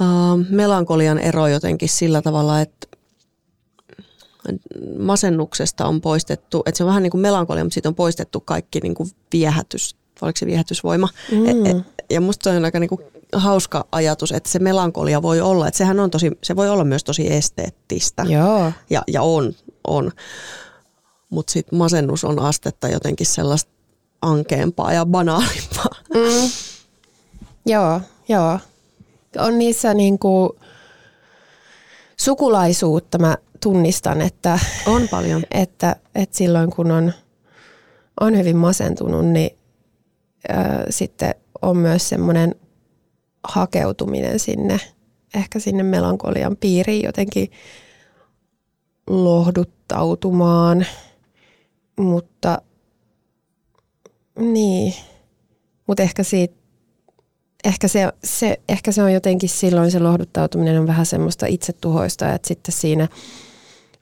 uh, 0.00 0.46
melankolian 0.48 1.18
ero 1.18 1.46
jotenkin 1.46 1.88
sillä 1.88 2.22
tavalla, 2.22 2.60
että 2.60 2.86
masennuksesta 4.98 5.86
on 5.86 6.00
poistettu, 6.00 6.62
että 6.66 6.76
se 6.76 6.84
on 6.84 6.88
vähän 6.88 7.02
niin 7.02 7.10
kuin 7.10 7.20
melankolia, 7.20 7.64
mutta 7.64 7.74
siitä 7.74 7.88
on 7.88 7.94
poistettu 7.94 8.40
kaikki 8.40 8.80
niin 8.80 8.94
kuin 8.94 9.10
viehätys, 9.32 9.96
oliko 10.22 10.36
se 10.36 10.46
viehätysvoima. 10.46 11.08
Mm. 11.32 11.46
Et, 11.46 11.76
et, 11.76 12.04
ja 12.10 12.20
musta 12.20 12.50
se 12.50 12.56
on 12.56 12.64
aika 12.64 12.80
niin 12.80 12.88
kuin 12.88 13.00
hauska 13.32 13.86
ajatus, 13.92 14.32
että 14.32 14.50
se 14.50 14.58
melankolia 14.58 15.22
voi 15.22 15.40
olla, 15.40 15.68
että 15.68 15.78
sehän 15.78 16.00
on 16.00 16.10
tosi, 16.10 16.30
se 16.42 16.56
voi 16.56 16.68
olla 16.68 16.84
myös 16.84 17.04
tosi 17.04 17.32
esteettistä. 17.32 18.22
Joo. 18.28 18.72
Ja, 18.90 19.02
ja 19.08 19.22
on, 19.22 19.52
on. 19.86 20.12
Mutta 21.30 21.52
sitten 21.52 21.78
masennus 21.78 22.24
on 22.24 22.38
astetta 22.38 22.88
jotenkin 22.88 23.26
sellaista 23.26 23.70
ankeampaa 24.22 24.92
ja 24.92 25.06
banaalimpaa. 25.06 25.94
Mm. 26.14 26.50
Joo, 27.66 28.00
joo. 28.28 28.58
On 29.38 29.58
niissä 29.58 29.94
niinku 29.94 30.56
sukulaisuutta. 32.20 33.18
Mä 33.18 33.36
tunnistan, 33.62 34.20
että, 34.20 34.58
on 34.86 35.08
paljon. 35.10 35.42
Että, 35.62 35.96
että 36.14 36.36
silloin 36.36 36.70
kun 36.70 36.90
on, 36.90 37.12
on 38.20 38.38
hyvin 38.38 38.56
masentunut, 38.56 39.26
niin 39.26 39.50
ö, 40.50 40.54
sitten 40.90 41.34
on 41.62 41.76
myös 41.76 42.08
semmoinen 42.08 42.54
hakeutuminen 43.44 44.38
sinne, 44.38 44.80
ehkä 45.34 45.58
sinne 45.58 45.82
melankolian 45.82 46.56
piiriin 46.56 47.04
jotenkin 47.04 47.50
lohduttautumaan, 49.06 50.86
mutta 51.96 52.62
niin, 54.38 54.94
mutta 55.86 56.02
ehkä 56.02 56.22
siitä 56.22 56.62
ehkä 57.64 57.88
se, 57.88 58.12
se, 58.24 58.60
ehkä 58.68 58.92
se 58.92 59.02
on 59.02 59.12
jotenkin 59.12 59.48
silloin 59.48 59.90
se 59.90 59.98
lohduttautuminen 59.98 60.80
on 60.80 60.86
vähän 60.86 61.06
semmoista 61.06 61.46
itsetuhoista, 61.46 62.32
että 62.32 62.48
sitten 62.48 62.72
siinä 62.72 63.08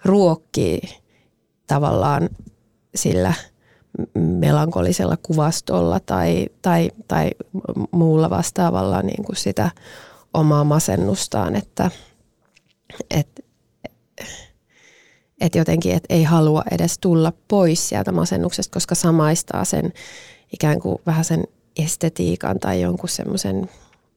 ruokkii 0.04 0.80
tavallaan 1.66 2.28
sillä 2.94 3.34
melankolisella 4.14 5.16
kuvastolla 5.22 6.00
tai, 6.00 6.46
tai, 6.62 6.90
tai 7.08 7.30
muulla 7.90 8.30
vastaavalla 8.30 9.02
niin 9.02 9.24
kuin 9.24 9.36
sitä 9.36 9.70
omaa 10.34 10.64
masennustaan, 10.64 11.56
että 11.56 11.90
et, 13.10 13.44
et 15.40 15.54
jotenkin 15.54 15.94
et 15.94 16.04
ei 16.08 16.24
halua 16.24 16.62
edes 16.70 16.98
tulla 16.98 17.32
pois 17.48 17.88
sieltä 17.88 18.12
masennuksesta, 18.12 18.74
koska 18.74 18.94
samaistaa 18.94 19.64
sen 19.64 19.92
ikään 20.52 20.80
kuin 20.80 20.98
vähän 21.06 21.24
sen 21.24 21.44
estetiikan 21.76 22.58
tai 22.58 22.80
jonkun 22.80 23.08
semmoisen 23.08 23.68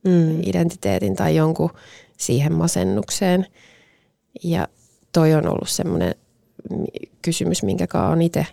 mm. 0.06 0.42
identiteetin 0.42 1.16
tai 1.16 1.36
jonkun 1.36 1.70
siihen 2.18 2.54
masennukseen. 2.54 3.48
Ja 4.44 4.68
toi 5.14 5.34
on 5.34 5.48
ollut 5.48 5.70
semmoinen 5.70 6.16
kysymys, 7.22 7.64
minkä 7.64 7.88
on 7.94 8.22
itse 8.22 8.46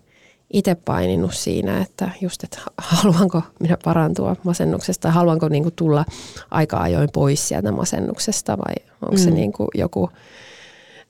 itse 0.52 0.75
paininut 0.75 1.35
siinä, 1.35 1.83
että 1.83 2.11
just, 2.21 2.45
että 2.45 2.59
haluanko 2.79 3.43
minä 3.61 3.79
parantua 3.85 4.37
masennuksesta 4.43 5.11
haluanko 5.11 5.49
niin 5.49 5.62
kuin 5.62 5.75
tulla 5.76 6.05
aika 6.50 6.76
ajoin 6.76 7.09
pois 7.12 7.49
sieltä 7.49 7.73
masennuksesta 7.73 8.59
vai 8.59 8.75
onko 9.02 9.17
mm. 9.17 9.23
se 9.23 9.31
niin 9.31 9.52
kuin 9.52 9.69
joku, 9.75 10.11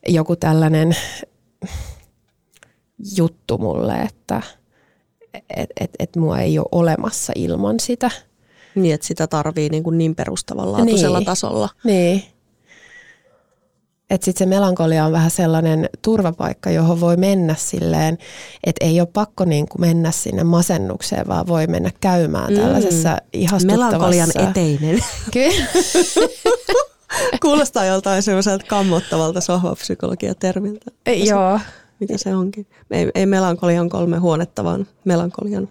joku 0.09 0.37
tällainen 0.37 0.97
juttu 3.17 3.59
mulle, 3.59 3.95
että 3.95 4.43
et, 5.57 5.71
et, 5.81 5.91
et 5.99 6.17
mua 6.17 6.39
ei 6.39 6.59
ole 6.59 6.67
olemassa 6.73 7.33
ilman 7.37 7.81
sitä. 7.81 8.11
Niin, 8.75 8.95
että 8.95 9.07
sitä 9.07 9.27
tarvii 9.27 9.69
niin, 9.69 9.83
kuin 9.83 9.99
niin 9.99 10.15
perustavanlaatuisella 10.15 11.19
niin. 11.19 11.27
tasolla. 11.27 11.69
Niin. 11.85 12.23
Että 14.11 14.25
sitten 14.25 14.39
se 14.39 14.47
melankolia 14.47 15.05
on 15.05 15.13
vähän 15.13 15.31
sellainen 15.31 15.89
turvapaikka, 16.03 16.71
johon 16.71 17.01
voi 17.01 17.17
mennä 17.17 17.55
silleen, 17.59 18.19
että 18.65 18.85
ei 18.85 19.01
ole 19.01 19.09
pakko 19.13 19.45
niin 19.45 19.69
kuin 19.69 19.81
mennä 19.81 20.11
sinne 20.11 20.45
masennukseen, 20.45 21.29
vaan 21.29 21.47
voi 21.47 21.67
mennä 21.67 21.91
käymään 22.01 22.53
mm. 22.53 22.61
tällaisessa 22.61 23.19
ihastuttavassa... 23.33 23.99
Melankolian 23.99 24.49
eteinen. 24.51 25.05
Kyllä. 25.33 25.67
Kuulostaa 27.43 27.85
joltain 27.85 28.23
semmoiselta 28.23 28.65
kammottavalta 28.69 29.41
sohvapsykologiatermiltä. 29.41 30.91
Ei, 31.07 31.27
joo. 31.27 31.61
Mitä 32.01 32.19
se 32.19 32.35
onkin? 32.35 32.67
Ei, 32.91 33.11
ei 33.15 33.27
melankolian 33.27 33.89
kolme 33.89 34.19
huonetta, 34.19 34.65
vaan 34.65 34.87
melankolian 35.05 35.69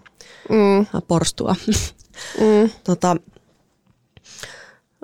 mm. 0.48 1.02
porstua. 1.08 1.56
Mm. 2.40 2.70
tota, 2.84 3.16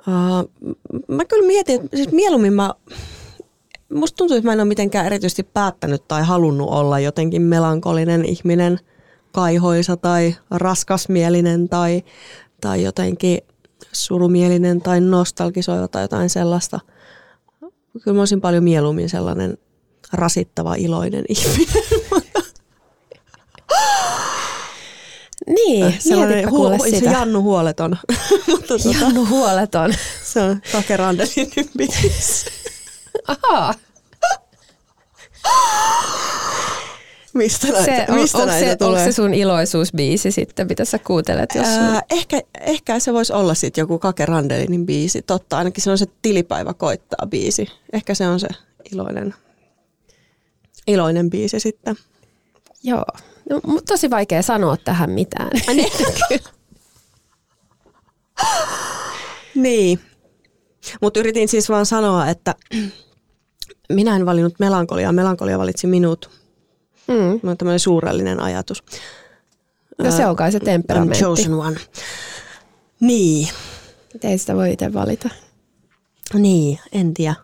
uh, 0.07 0.67
mä 1.07 1.25
kyllä 1.25 1.47
mietin, 1.47 1.75
että 1.75 1.97
siis 1.97 2.11
mieluummin 2.11 2.53
mä 2.53 2.73
musta 3.93 4.15
tuntuu, 4.15 4.37
että 4.37 4.47
mä 4.47 4.53
en 4.53 4.59
ole 4.59 4.67
mitenkään 4.67 5.05
erityisesti 5.05 5.43
päättänyt 5.43 6.07
tai 6.07 6.23
halunnut 6.23 6.69
olla 6.69 6.99
jotenkin 6.99 7.41
melankolinen 7.41 8.25
ihminen, 8.25 8.79
kaihoisa 9.31 9.97
tai 9.97 10.35
raskasmielinen 10.51 11.69
tai, 11.69 12.03
tai 12.61 12.83
jotenkin 12.83 13.37
surumielinen 13.91 14.81
tai 14.81 15.01
nostalgisoiva 15.01 15.87
tai 15.87 16.03
jotain 16.03 16.29
sellaista. 16.29 16.79
Kyllä 18.03 18.15
mä 18.15 18.21
olisin 18.21 18.41
paljon 18.41 18.63
mieluummin 18.63 19.09
sellainen 19.09 19.57
rasittava, 20.13 20.75
iloinen 20.75 21.25
ihminen. 21.35 21.83
Niin, 25.47 25.95
sellainen 25.99 26.45
hu- 26.49 26.83
sitä. 26.85 26.99
Se 26.99 27.05
Jannu 27.05 27.41
huoleton. 27.41 27.97
Mutta 28.47 28.67
tuota, 28.67 28.89
Jannu 29.01 29.25
huoleton. 29.25 29.93
Se 30.23 30.41
on 30.41 30.61
Kake 30.71 30.97
Randelin 30.97 31.51
Mistä 37.37 37.67
näitä, 37.67 38.05
se, 38.05 38.05
mistä 38.11 38.37
on, 38.37 38.47
näitä 38.47 38.71
se, 38.71 38.75
tulee? 38.75 38.99
Onko 38.99 39.11
se 39.11 39.15
sun 39.15 39.33
iloisuusbiisi 39.33 40.31
sitten, 40.31 40.67
mitä 40.67 40.85
sä 40.85 40.99
kuuntelet? 40.99 41.49
Jos 41.55 41.67
Ää, 41.67 42.01
ehkä, 42.09 42.41
ehkä 42.61 42.99
se 42.99 43.13
voisi 43.13 43.33
olla 43.33 43.53
sitten 43.53 43.81
joku 43.81 43.99
Kake 43.99 44.25
Randelinin 44.25 44.85
biisi. 44.85 45.21
Totta, 45.21 45.57
ainakin 45.57 45.83
se 45.83 45.91
on 45.91 45.97
se 45.97 46.05
Tilipäivä 46.21 46.73
koittaa 46.73 47.27
biisi. 47.27 47.67
Ehkä 47.93 48.13
se 48.13 48.27
on 48.27 48.39
se 48.39 48.47
iloinen, 48.91 49.33
iloinen 50.87 51.29
biisi 51.29 51.59
sitten. 51.59 51.95
Joo, 52.83 53.05
no, 53.49 53.61
tosi 53.87 54.09
vaikea 54.09 54.41
sanoa 54.41 54.77
tähän 54.77 55.09
mitään. 55.09 55.51
niin, 59.55 59.99
mutta 61.01 61.19
yritin 61.19 61.47
siis 61.47 61.69
vaan 61.69 61.85
sanoa, 61.85 62.29
että 62.29 62.55
minä 63.89 64.15
en 64.15 64.25
valinnut 64.25 64.59
melankoliaa, 64.59 65.11
melankolia 65.11 65.59
valitsi 65.59 65.87
minut. 65.87 66.29
Mm. 67.07 67.49
on 67.49 67.57
tämmöinen 67.57 67.79
suurellinen 67.79 68.39
ajatus. 68.39 68.83
No 69.97 70.11
se 70.11 70.25
on 70.25 70.35
kai 70.35 70.51
se 70.51 70.59
temperamentti. 70.59 71.23
I'm 71.23 71.27
chosen 71.27 71.53
one. 71.53 71.77
Niin. 72.99 73.47
Ei 74.23 74.37
sitä 74.37 74.55
voi 74.55 74.73
itse 74.73 74.93
valita. 74.93 75.29
Niin, 76.33 76.79
en 76.91 77.13
tiedä. 77.13 77.35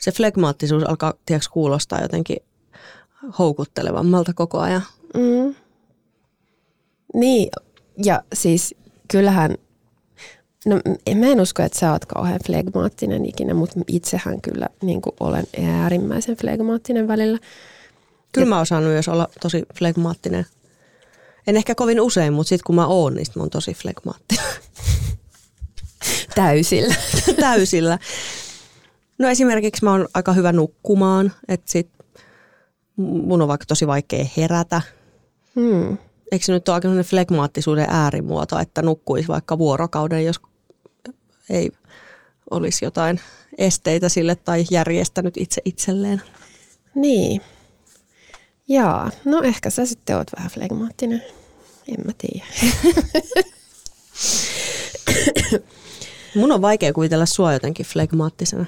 Se 0.00 0.12
flegmaattisuus 0.12 0.82
alkaa 0.82 1.14
tiedätkö, 1.26 1.50
kuulostaa 1.52 2.02
jotenkin 2.02 2.36
houkuttelevammalta 3.38 4.34
koko 4.34 4.58
ajan. 4.58 4.82
Mm. 5.14 5.54
Niin, 7.14 7.48
ja 8.04 8.22
siis 8.34 8.74
kyllähän 9.08 9.56
No 10.66 10.80
mä 11.14 11.26
en 11.26 11.40
usko, 11.40 11.62
että 11.62 11.78
sä 11.78 11.92
oot 11.92 12.04
kauhean 12.04 12.40
flegmaattinen 12.46 13.26
ikinä, 13.26 13.54
mutta 13.54 13.80
itsehän 13.86 14.40
kyllä 14.40 14.68
niin 14.82 15.00
olen 15.20 15.46
äärimmäisen 15.62 16.36
flegmaattinen 16.36 17.08
välillä. 17.08 17.38
Kyllä 18.32 18.48
mä 18.48 18.60
osaan 18.60 18.82
myös 18.82 19.08
olla 19.08 19.28
tosi 19.40 19.62
flegmaattinen. 19.78 20.46
En 21.46 21.56
ehkä 21.56 21.74
kovin 21.74 22.00
usein, 22.00 22.32
mutta 22.32 22.48
sitten 22.48 22.64
kun 22.66 22.74
mä 22.74 22.86
oon, 22.86 23.14
niin 23.14 23.26
mä 23.36 23.42
oon 23.42 23.50
tosi 23.50 23.74
flegmaattinen. 23.74 24.44
Täysillä. 26.34 26.94
Täysillä. 27.40 27.98
No 29.18 29.28
esimerkiksi 29.28 29.84
mä 29.84 29.90
oon 29.90 30.08
aika 30.14 30.32
hyvä 30.32 30.52
nukkumaan, 30.52 31.32
että 31.48 31.70
sit 31.70 31.88
mun 32.96 33.42
on 33.42 33.48
vaikka 33.48 33.66
tosi 33.66 33.86
vaikea 33.86 34.26
herätä. 34.36 34.82
Hmm. 35.56 35.98
Eikö 36.32 36.44
se 36.44 36.52
nyt 36.52 36.68
ole 36.68 36.74
aika 36.74 36.88
flegmaattisuuden 37.04 37.86
äärimuoto, 37.88 38.58
että 38.58 38.82
nukkuisi 38.82 39.28
vaikka 39.28 39.58
vuorokauden, 39.58 40.24
jos 40.24 40.40
ei 41.50 41.70
olisi 42.50 42.84
jotain 42.84 43.20
esteitä 43.58 44.08
sille 44.08 44.34
tai 44.34 44.64
järjestänyt 44.70 45.36
itse 45.36 45.62
itselleen. 45.64 46.22
Niin. 46.94 47.40
Jaa, 48.68 49.10
no 49.24 49.42
ehkä 49.42 49.70
sä 49.70 49.86
sitten 49.86 50.16
oot 50.16 50.28
vähän 50.36 50.50
flegmaattinen. 50.50 51.22
En 51.88 52.06
mä 52.06 52.12
tiedä. 52.18 52.44
Mun 56.34 56.52
on 56.52 56.62
vaikea 56.62 56.92
kuvitella 56.92 57.26
sua 57.26 57.52
jotenkin 57.52 57.86
flegmaattisena. 57.86 58.66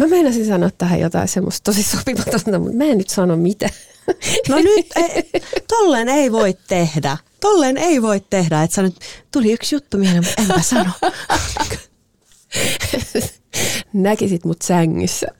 Mä 0.00 0.06
meinasin 0.06 0.46
sanoa 0.46 0.70
tähän 0.78 1.00
jotain 1.00 1.28
semmoista 1.28 1.64
tosi 1.64 1.82
sopimatonta, 1.82 2.58
mutta 2.58 2.76
mä 2.76 2.84
en 2.84 2.98
nyt 2.98 3.08
sano 3.08 3.36
mitä. 3.36 3.70
No 4.48 4.56
nyt, 4.56 4.86
ei, 4.96 5.30
tolleen 5.68 6.08
ei 6.08 6.32
voi 6.32 6.54
tehdä. 6.68 7.16
Tolleen 7.44 7.76
ei 7.76 8.02
voi 8.02 8.20
tehdä, 8.30 8.62
että 8.62 8.74
sä 8.74 8.82
nyt, 8.82 8.96
tuli 9.32 9.52
yksi 9.52 9.74
juttu 9.74 9.98
mieleen, 9.98 10.24
mutta 10.24 10.42
enpä 10.42 10.60
sano. 10.62 10.90
Näkisit 13.92 14.44
mut 14.44 14.62
sängyssä. 14.62 15.26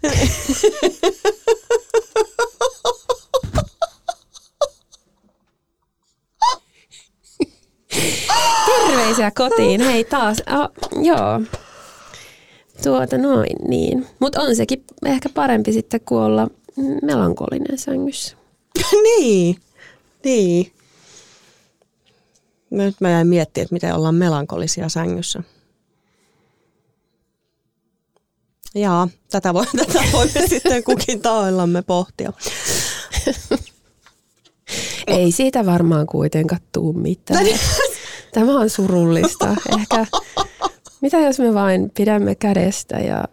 Terveisiä 8.66 9.30
kotiin. 9.30 9.80
Hei 9.80 10.04
taas. 10.04 10.42
Oh, 10.50 10.70
joo. 11.04 11.40
Tuota 12.82 13.18
noin 13.18 13.56
niin. 13.68 14.06
Mutta 14.18 14.40
on 14.40 14.56
sekin 14.56 14.84
ehkä 15.06 15.28
parempi 15.28 15.72
sitten 15.72 16.00
kuin 16.00 16.20
olla 16.20 16.48
melankolinen 17.02 17.78
sängyssä. 17.78 18.36
niin, 19.18 19.56
niin. 20.24 20.72
Nyt 22.70 23.00
mä 23.00 23.10
jäin 23.10 23.26
miettimään, 23.26 23.64
että 23.64 23.74
miten 23.74 23.94
ollaan 23.94 24.14
melankolisia 24.14 24.88
sängyssä. 24.88 25.42
Jaa, 28.74 29.08
tätä, 29.30 29.54
voi, 29.54 29.66
tätä 29.86 30.00
voimme 30.12 30.46
sitten 30.48 30.84
kukin 30.84 31.22
taoillamme 31.22 31.82
pohtia. 31.82 32.32
Ei 35.06 35.32
siitä 35.32 35.66
varmaan 35.66 36.06
kuitenkaan 36.06 36.60
tuu 36.72 36.92
mitään. 36.92 37.46
Tämä 38.34 38.58
on 38.58 38.70
surullista. 38.70 39.56
Ehkä, 39.80 40.06
mitä 41.00 41.18
jos 41.18 41.38
me 41.38 41.54
vain 41.54 41.90
pidämme 41.90 42.34
kädestä 42.34 42.96
ja 42.98 43.24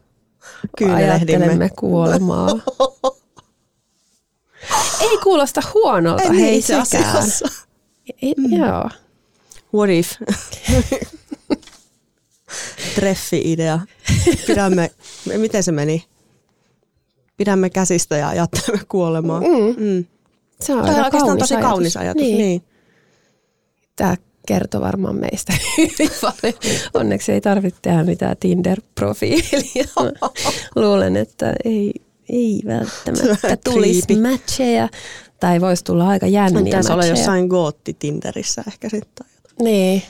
ajattelemme 0.95 1.69
kuolemaa? 1.79 2.49
Ei 5.01 5.17
kuulosta 5.23 5.61
huonolta, 5.73 6.23
Ei 6.23 6.41
hei 6.41 6.61
sekään. 6.61 7.23
Ei, 8.21 8.33
mm. 8.37 8.57
Joo. 8.57 8.89
What 9.73 9.89
if? 9.89 10.11
Treffi-idea. 12.95 13.79
Pidämme, 14.47 14.91
miten 15.37 15.63
se 15.63 15.71
meni? 15.71 16.05
Pidämme 17.37 17.69
käsistä 17.69 18.17
ja 18.17 18.29
ajattelemme 18.29 18.85
kuolemaa. 18.89 19.41
Mm. 19.41 19.83
Mm. 19.85 20.05
Se 20.61 20.73
on 20.73 20.89
aika 20.89 21.09
kaunis 21.11 21.39
tosi 21.39 21.53
ajatus. 21.53 21.69
kaunis 21.69 21.97
ajatus. 21.97 22.23
Niin. 22.23 22.37
niin. 22.37 22.63
Tämä 23.95 24.15
kertoo 24.47 24.81
varmaan 24.81 25.15
meistä 25.15 25.53
hyvin 25.77 26.09
paljon. 26.21 26.79
Onneksi 26.93 27.31
ei 27.31 27.41
tarvitse 27.41 27.79
tehdä 27.81 28.03
mitään 28.03 28.35
Tinder-profiilia. 28.37 29.87
Luulen, 30.75 31.17
että 31.17 31.53
ei, 31.65 31.93
ei 32.29 32.61
välttämättä 32.65 33.57
tulisi 33.63 34.15
matcheja. 34.21 34.89
Tai 35.39 35.61
voisi 35.61 35.83
tulla 35.83 36.07
aika 36.07 36.27
jänniä 36.27 36.63
Pitäisi 36.63 36.91
olla 36.91 37.05
jossain 37.05 37.47
gootti 37.47 37.93
Tinderissä 37.99 38.63
ehkä 38.67 38.89
sitten. 38.89 39.30
Niin. 39.61 40.01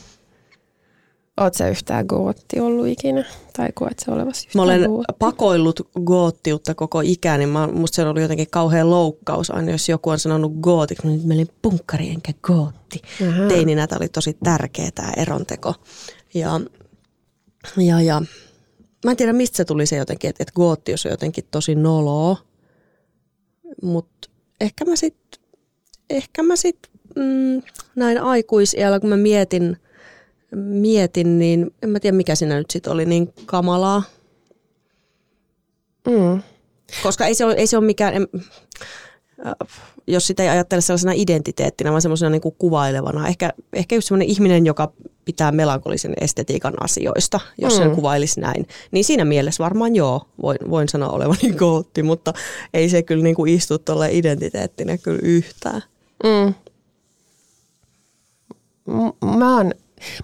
Oot 1.38 1.54
sä 1.54 1.70
yhtään 1.70 2.06
gootti 2.06 2.60
ollut 2.60 2.88
ikinä? 2.88 3.26
Tai 3.58 3.70
koet 3.74 4.00
sä 4.06 4.12
olevasi 4.12 4.48
yhtään 4.48 4.60
Mä 4.60 4.64
olen 4.64 4.90
gootti? 4.90 5.14
pakoillut 5.20 5.90
goottiutta 6.06 6.76
koko 6.76 7.02
ikäni. 7.02 7.46
Mä, 7.46 7.68
musta 7.68 7.96
se 7.96 8.04
ollut 8.04 8.22
jotenkin 8.22 8.48
kauhean 8.52 8.90
loukkaus 8.90 9.52
aina, 9.52 9.72
jos 9.72 9.90
joku 9.90 10.10
on 10.10 10.20
sanonut 10.20 10.54
gootiksi. 10.62 11.08
Nyt 11.08 11.26
mä 11.26 11.34
olin 11.34 11.50
punkkari 11.62 12.10
enkä 12.10 12.32
gootti. 12.44 13.02
Aha. 13.30 13.48
Teininä 13.48 13.88
tämä 13.88 13.98
oli 14.02 14.10
tosi 14.10 14.38
tärkeä 14.44 14.90
tämä 14.96 15.14
eronteko. 15.18 15.74
Ja, 16.34 16.62
ja, 17.78 18.02
ja 18.02 18.22
mä 19.06 19.12
en 19.12 19.18
tiedä 19.18 19.34
mistä 19.34 19.58
se 19.58 19.66
tuli 19.66 19.86
se 19.86 19.96
jotenkin, 19.96 20.30
että, 20.30 20.44
että 20.44 20.54
gootti 20.54 20.92
on 20.92 21.12
jotenkin 21.12 21.44
tosi 21.52 21.76
noloa. 21.76 22.38
Mutta 23.84 24.30
ehkä 24.62 24.86
mä 24.86 24.96
sitten 24.96 25.42
ehkä 26.12 26.44
mä 26.44 26.56
sit, 26.56 26.91
mm, 27.22 27.62
näin 27.96 28.22
aikuisiällä, 28.22 29.00
kun 29.00 29.10
mä 29.10 29.18
mietin, 29.18 29.78
mietin, 30.56 31.40
niin 31.40 31.74
en 31.84 31.90
mä 31.90 32.00
tiedä 32.00 32.18
mikä 32.18 32.36
siinä 32.36 32.58
nyt 32.58 32.72
sitten 32.72 32.94
oli 32.94 33.06
niin 33.06 33.34
kamalaa. 33.46 34.04
Mm. 36.08 36.42
Koska 37.04 37.26
ei 37.26 37.36
se 37.36 37.46
ole, 37.46 37.54
ei 37.54 37.68
se 37.68 37.78
ole 37.78 37.86
mikään, 37.86 38.14
em, 38.14 38.28
äh, 39.46 39.54
jos 40.08 40.28
sitä 40.28 40.44
ei 40.44 40.50
ajattele 40.50 40.82
sellaisena 40.82 41.14
identiteettinä, 41.16 41.92
vaan 41.92 42.02
semmoisena 42.02 42.30
niin 42.30 42.42
kuin 42.42 42.56
kuvailevana. 42.58 43.28
Ehkä, 43.28 43.54
ehkä 43.74 43.96
just 43.96 44.08
semmoinen 44.08 44.28
ihminen, 44.30 44.66
joka 44.66 44.94
pitää 45.26 45.52
melankolisen 45.52 46.14
estetiikan 46.22 46.74
asioista, 46.84 47.40
jos 47.58 47.76
sen 47.78 47.88
Mm. 47.88 47.96
kuvailisi 47.96 48.40
näin. 48.40 48.68
Niin 48.92 49.06
siinä 49.06 49.26
mielessä 49.26 49.64
varmaan 49.64 49.96
joo, 49.96 50.22
voin, 50.42 50.58
voin 50.70 50.90
sanoa 50.90 51.10
olevani 51.10 51.54
gootti, 51.60 52.04
mutta 52.04 52.34
ei 52.74 52.90
se 52.90 53.04
kyllä 53.04 53.24
niin 53.24 53.36
kuin 53.36 53.54
istu 53.54 53.80
tuolle 53.80 54.10
identiteettinä 54.12 54.98
kyllä 54.98 55.20
yhtään. 55.24 55.84
Mm. 56.24 56.54
Mä 59.38 59.58
oon, 59.58 59.72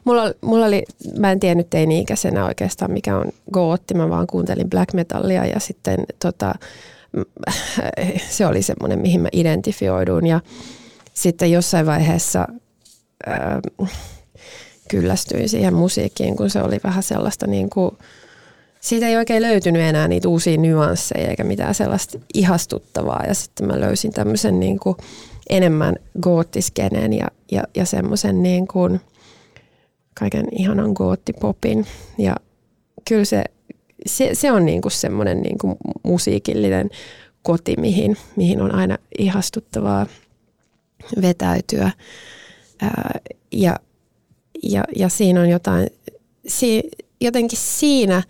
mulla, 0.03 0.31
mulla 0.41 0.65
oli, 0.65 0.83
mä 1.17 1.31
en 1.31 1.39
tiennyt 1.39 1.69
teini-ikäisenä 1.69 2.45
oikeastaan 2.45 2.91
mikä 2.91 3.17
on 3.17 3.31
gootti, 3.53 3.93
mä 3.93 4.09
vaan 4.09 4.27
kuuntelin 4.27 4.69
black 4.69 4.93
metallia 4.93 5.45
ja 5.45 5.59
sitten 5.59 6.05
tota, 6.19 6.55
se 8.29 8.45
oli 8.45 8.61
semmoinen, 8.61 8.99
mihin 8.99 9.21
mä 9.21 9.29
identifioidun 9.31 10.27
ja 10.27 10.39
sitten 11.13 11.51
jossain 11.51 11.85
vaiheessa 11.85 12.47
ää, 13.25 13.59
kyllästyin 14.87 15.49
siihen 15.49 15.73
musiikkiin, 15.73 16.35
kun 16.35 16.49
se 16.49 16.61
oli 16.61 16.79
vähän 16.83 17.03
sellaista 17.03 17.47
niin 17.47 17.69
kuin, 17.69 17.97
siitä 18.79 19.07
ei 19.07 19.17
oikein 19.17 19.43
löytynyt 19.43 19.81
enää 19.81 20.07
niitä 20.07 20.29
uusia 20.29 20.57
nyansseja 20.57 21.29
eikä 21.29 21.43
mitään 21.43 21.75
sellaista 21.75 22.19
ihastuttavaa. 22.33 23.23
Ja 23.27 23.33
sitten 23.33 23.67
mä 23.67 23.79
löysin 23.79 24.13
tämmöisen 24.13 24.59
niin 24.59 24.79
kuin 24.79 24.97
enemmän 25.49 25.95
goottiskeneen 26.21 27.13
ja, 27.13 27.27
ja, 27.51 27.63
ja 27.75 27.85
semmoisen 27.85 28.43
niin 28.43 28.67
kuin 28.67 29.01
kaiken 30.19 30.47
ihanan 30.51 30.91
goottipopin. 30.91 31.85
Ja 32.17 32.35
kyllä 33.07 33.25
se, 33.25 33.43
se, 34.05 34.29
se 34.33 34.51
on 34.51 34.65
niin 34.65 34.81
kuin 34.81 34.91
semmoinen 34.91 35.41
niin 35.41 35.57
kuin 35.57 35.75
musiikillinen 36.03 36.89
koti, 37.41 37.75
mihin, 37.77 38.17
mihin 38.35 38.61
on 38.61 38.75
aina 38.75 38.97
ihastuttavaa 39.17 40.05
vetäytyä. 41.21 41.91
Ää, 42.81 43.19
ja, 43.51 43.75
ja, 44.63 44.83
ja 44.95 45.09
siinä 45.09 45.41
on 45.41 45.49
jotain, 45.49 45.87
si, 46.47 46.83
jotenkin 47.21 47.59
siinä, 47.59 48.23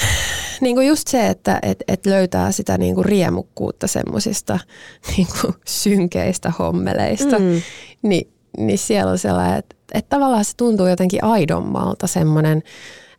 niin 0.60 0.76
kuin 0.76 0.88
just 0.88 1.08
se, 1.08 1.26
että 1.28 1.58
et, 1.62 1.84
et 1.88 2.06
löytää 2.06 2.52
sitä 2.52 2.78
niin 2.78 2.94
kuin 2.94 3.04
riemukkuutta 3.04 3.86
semmoisista 3.86 4.58
niin 5.16 5.26
kuin 5.40 5.54
synkeistä 5.66 6.52
hommeleista, 6.58 7.38
Mm. 7.38 7.62
niin, 8.02 8.32
niin 8.58 8.78
siellä 8.78 9.12
on 9.12 9.18
sellainen, 9.18 9.58
että, 9.58 9.76
että 9.94 10.16
tavallaan 10.16 10.44
se 10.44 10.52
tuntuu 10.56 10.86
jotenkin 10.86 11.24
aidommalta 11.24 12.06
semmoinen 12.06 12.62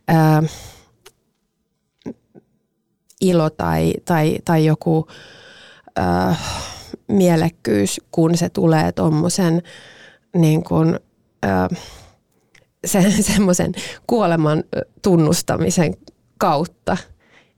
ää, 0.08 0.42
ilo 3.20 3.50
tai, 3.50 3.92
tai, 4.04 4.38
tai 4.44 4.64
joku 4.64 5.06
ää, 5.96 6.36
mielekkyys, 7.08 8.00
kun 8.10 8.36
se 8.36 8.48
tulee 8.48 8.92
tuommoisen 8.92 9.62
niin 10.36 10.64
kuin, 10.64 11.00
ää, 11.42 11.68
se, 12.86 13.10
semmoisen 13.32 13.72
kuoleman 14.06 14.64
tunnustamisen 15.02 15.94
kautta. 16.38 16.96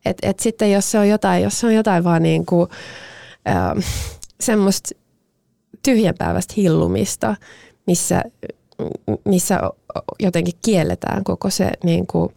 Et, 0.05 0.17
et 0.23 0.39
sitten 0.39 0.73
jos 0.73 0.91
se 0.91 0.99
on 0.99 1.09
jotain, 1.09 1.43
jos 1.43 1.61
se 1.61 1.67
on 1.67 1.75
jotain 1.75 2.05
vaan 2.05 2.23
niin 2.23 2.47
kuin, 2.47 2.71
ää, 3.45 3.77
semmoista 4.41 4.91
tyhjänpäiväistä 5.83 6.55
hillumista, 6.57 7.37
missä, 7.87 8.25
missä 9.25 9.61
jotenkin 10.21 10.55
kielletään 10.65 11.25
koko 11.25 11.51
se, 11.51 11.71
niin 11.85 12.07
kuin, 12.07 12.35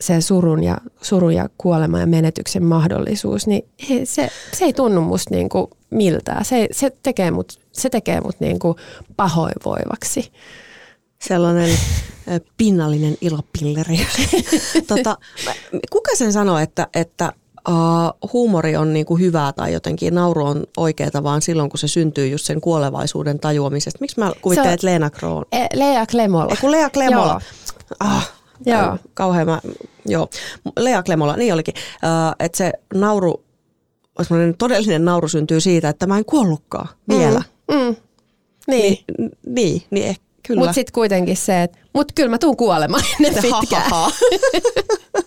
se 0.00 0.20
surun, 0.20 0.64
ja, 0.64 0.76
surun 1.02 1.34
ja 1.34 1.48
kuoleman 1.58 2.00
ja 2.00 2.06
menetyksen 2.06 2.64
mahdollisuus, 2.64 3.46
niin 3.46 3.68
he- 3.90 4.04
se, 4.06 4.30
se 4.52 4.64
ei 4.64 4.72
tunnu 4.72 5.00
musta 5.00 5.34
niin 5.34 5.48
kuin 5.48 5.66
miltään. 5.90 6.44
Se, 6.44 6.68
se 6.72 6.90
tekee 7.02 7.30
mut, 7.30 7.52
se 7.72 7.90
tekee 7.90 8.20
mut 8.20 8.40
niin 8.40 8.58
kuin 8.58 8.76
pahoinvoivaksi. 9.16 10.32
Sellainen 11.20 11.78
pinnallinen 12.56 13.16
ilopilleri. 13.20 14.06
tota, 14.88 15.16
kuka 15.90 16.10
sen 16.14 16.32
sanoi, 16.32 16.62
että, 16.62 16.86
että 16.94 17.32
uh, 17.68 18.30
huumori 18.32 18.76
on 18.76 18.92
niinku 18.92 19.16
hyvää 19.16 19.52
tai 19.52 19.72
jotenkin 19.72 20.14
nauru 20.14 20.46
on 20.46 20.64
oikeaa 20.76 21.22
vaan 21.22 21.42
silloin, 21.42 21.70
kun 21.70 21.78
se 21.78 21.88
syntyy 21.88 22.28
just 22.28 22.44
sen 22.44 22.60
kuolevaisuuden 22.60 23.40
tajuamisesta. 23.40 23.98
Miksi 24.00 24.20
mä 24.20 24.32
kuvittelen, 24.42 24.74
että 24.74 24.86
Leena 24.86 25.10
Kroon? 25.10 25.44
E, 25.52 25.66
Lea 25.74 26.06
Klemola. 26.06 26.50
Ei 26.50 26.56
kun 26.56 26.72
Lea 26.72 26.90
Klemola. 26.90 27.26
Joo. 27.26 27.40
Ah, 28.00 28.32
Joo. 28.66 28.98
Kauhean 29.14 29.46
mä, 29.46 29.60
joo. 30.06 30.28
Lea 30.78 31.02
Klemola, 31.02 31.36
niin 31.36 31.54
olikin. 31.54 31.74
Uh, 31.76 32.34
että 32.38 32.58
se 32.58 32.72
nauru, 32.94 33.44
todellinen 34.58 35.04
nauru 35.04 35.28
syntyy 35.28 35.60
siitä, 35.60 35.88
että 35.88 36.06
mä 36.06 36.18
en 36.18 36.24
kuollutkaan 36.24 36.88
vielä. 37.08 37.42
Mm, 37.70 37.76
mm. 37.76 37.96
Niin. 38.68 38.98
Niin, 39.18 39.30
niin, 39.46 39.82
niin 39.90 40.06
eh, 40.06 40.20
kyllä. 40.48 40.60
Mutta 40.60 40.72
sitten 40.72 40.92
kuitenkin 40.92 41.36
se, 41.36 41.62
että 41.62 41.78
mut 41.94 42.12
kyllä 42.14 42.28
mä 42.28 42.38
tuun 42.38 42.56
kuolemaan 42.56 43.02
ennen 43.24 43.42
pitkään. 43.42 43.90
Ha, 43.90 44.02
ha, 44.02 44.10
ha. 44.10 44.12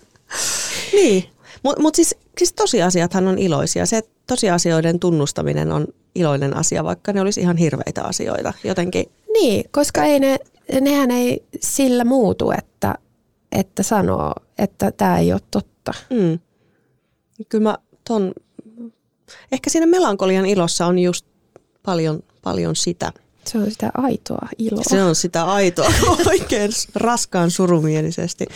niin, 0.92 1.24
mutta 1.62 1.82
mut 1.82 1.94
siis, 1.94 2.16
siis 2.38 2.52
tosiasiathan 2.52 3.28
on 3.28 3.38
iloisia. 3.38 3.86
Se 3.86 4.02
tosiasioiden 4.26 5.00
tunnustaminen 5.00 5.72
on 5.72 5.86
iloinen 6.14 6.56
asia, 6.56 6.84
vaikka 6.84 7.12
ne 7.12 7.20
olisi 7.20 7.40
ihan 7.40 7.56
hirveitä 7.56 8.04
asioita. 8.04 8.52
Jotenkin, 8.64 9.04
Niin, 9.32 9.64
koska 9.70 10.04
ei 10.04 10.20
ne, 10.20 10.38
nehän 10.80 11.10
ei 11.10 11.44
sillä 11.60 12.04
muutu, 12.04 12.50
että, 12.50 12.94
että 13.52 13.82
sanoo, 13.82 14.34
että 14.58 14.92
tämä 14.92 15.18
ei 15.18 15.32
ole 15.32 15.40
totta. 15.50 15.92
mm. 16.10 16.38
kyllä 17.48 17.62
mä 17.62 17.78
ton, 18.08 18.32
ehkä 19.52 19.70
siinä 19.70 19.86
melankolian 19.86 20.46
ilossa 20.46 20.86
on 20.86 20.98
just 20.98 21.26
paljon, 21.82 22.22
paljon 22.42 22.76
sitä. 22.76 23.12
Se 23.46 23.58
on 23.58 23.70
sitä 23.70 23.90
aitoa 23.94 24.48
iloa. 24.58 24.82
Se 24.90 25.02
on 25.02 25.14
sitä 25.14 25.44
aitoa 25.44 25.92
oikein 26.26 26.70
raskaan 26.94 27.50
surumielisesti. 27.50 28.46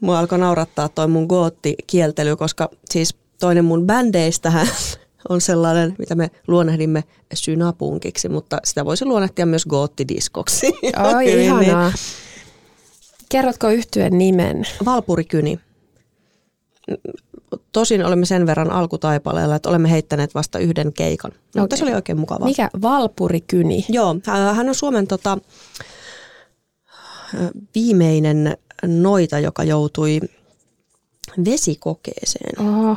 Mua 0.00 0.18
alkoi 0.18 0.38
naurattaa 0.38 0.88
toi 0.88 1.08
mun 1.08 1.26
gootti-kieltely, 1.26 2.36
koska 2.36 2.70
siis 2.90 3.14
toinen 3.40 3.64
mun 3.64 3.86
bändeistähän 3.86 4.66
on 5.28 5.40
sellainen, 5.40 5.94
mitä 5.98 6.14
me 6.14 6.30
luonnehdimme 6.46 7.04
synapunkiksi, 7.34 8.28
mutta 8.28 8.58
sitä 8.64 8.84
voisi 8.84 9.04
luonnehtia 9.04 9.46
myös 9.46 9.66
goottidiskoksi. 9.66 10.66
Oi, 11.14 11.24
Hyvin, 11.24 11.36
niin. 11.56 11.62
ihanaa. 11.62 11.92
Kerrotko 13.28 13.68
yhtyen 13.70 14.18
nimen? 14.18 14.62
Valpurikyni. 14.84 15.60
Tosin 17.72 18.04
olemme 18.04 18.26
sen 18.26 18.46
verran 18.46 18.70
alkutaipaleella, 18.70 19.54
että 19.56 19.68
olemme 19.68 19.90
heittäneet 19.90 20.34
vasta 20.34 20.58
yhden 20.58 20.92
keikan. 20.92 21.32
Mutta 21.44 21.62
Okei. 21.62 21.78
se 21.78 21.84
oli 21.84 21.94
oikein 21.94 22.18
mukavaa. 22.18 22.48
Mikä? 22.48 22.70
Valpurikyni. 22.82 23.84
Joo, 23.88 24.16
hän 24.26 24.54
hän 24.56 24.68
on 24.68 24.74
Suomen 24.74 25.06
tota, 25.06 25.38
viimeinen 27.74 28.56
noita, 28.86 29.38
joka 29.38 29.64
joutui 29.64 30.20
vesikokeeseen. 31.44 32.60
Oho. 32.68 32.96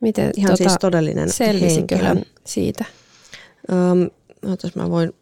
Miten 0.00 0.30
Ihan 0.36 0.56
siis 0.56 0.74
todellinen 0.80 1.28
henkilö. 1.40 2.16
siitä? 2.46 2.84
Öm, 3.72 4.10
ootas, 4.50 4.74
mä 4.74 4.90
voin, 4.90 5.12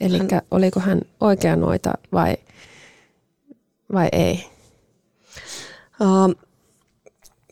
Eli 0.00 0.18
Hän- 0.18 0.42
oliko 0.50 0.80
hän 0.80 1.00
oikea 1.20 1.56
noita 1.56 1.92
vai, 2.12 2.36
vai 3.92 4.08
ei? 4.12 4.44
öm, 6.00 6.34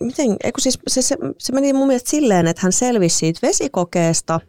miten, 0.02 0.36
eiku 0.44 0.60
siis 0.60 0.78
se, 0.88 1.02
se, 1.02 1.16
se 1.38 1.52
meni 1.52 1.72
mun 1.72 1.86
mielestä 1.86 2.10
silleen, 2.10 2.46
että 2.46 2.62
hän 2.62 2.72
selvisi 2.72 3.18
siitä 3.18 3.40
vesikokeesta, 3.42 4.40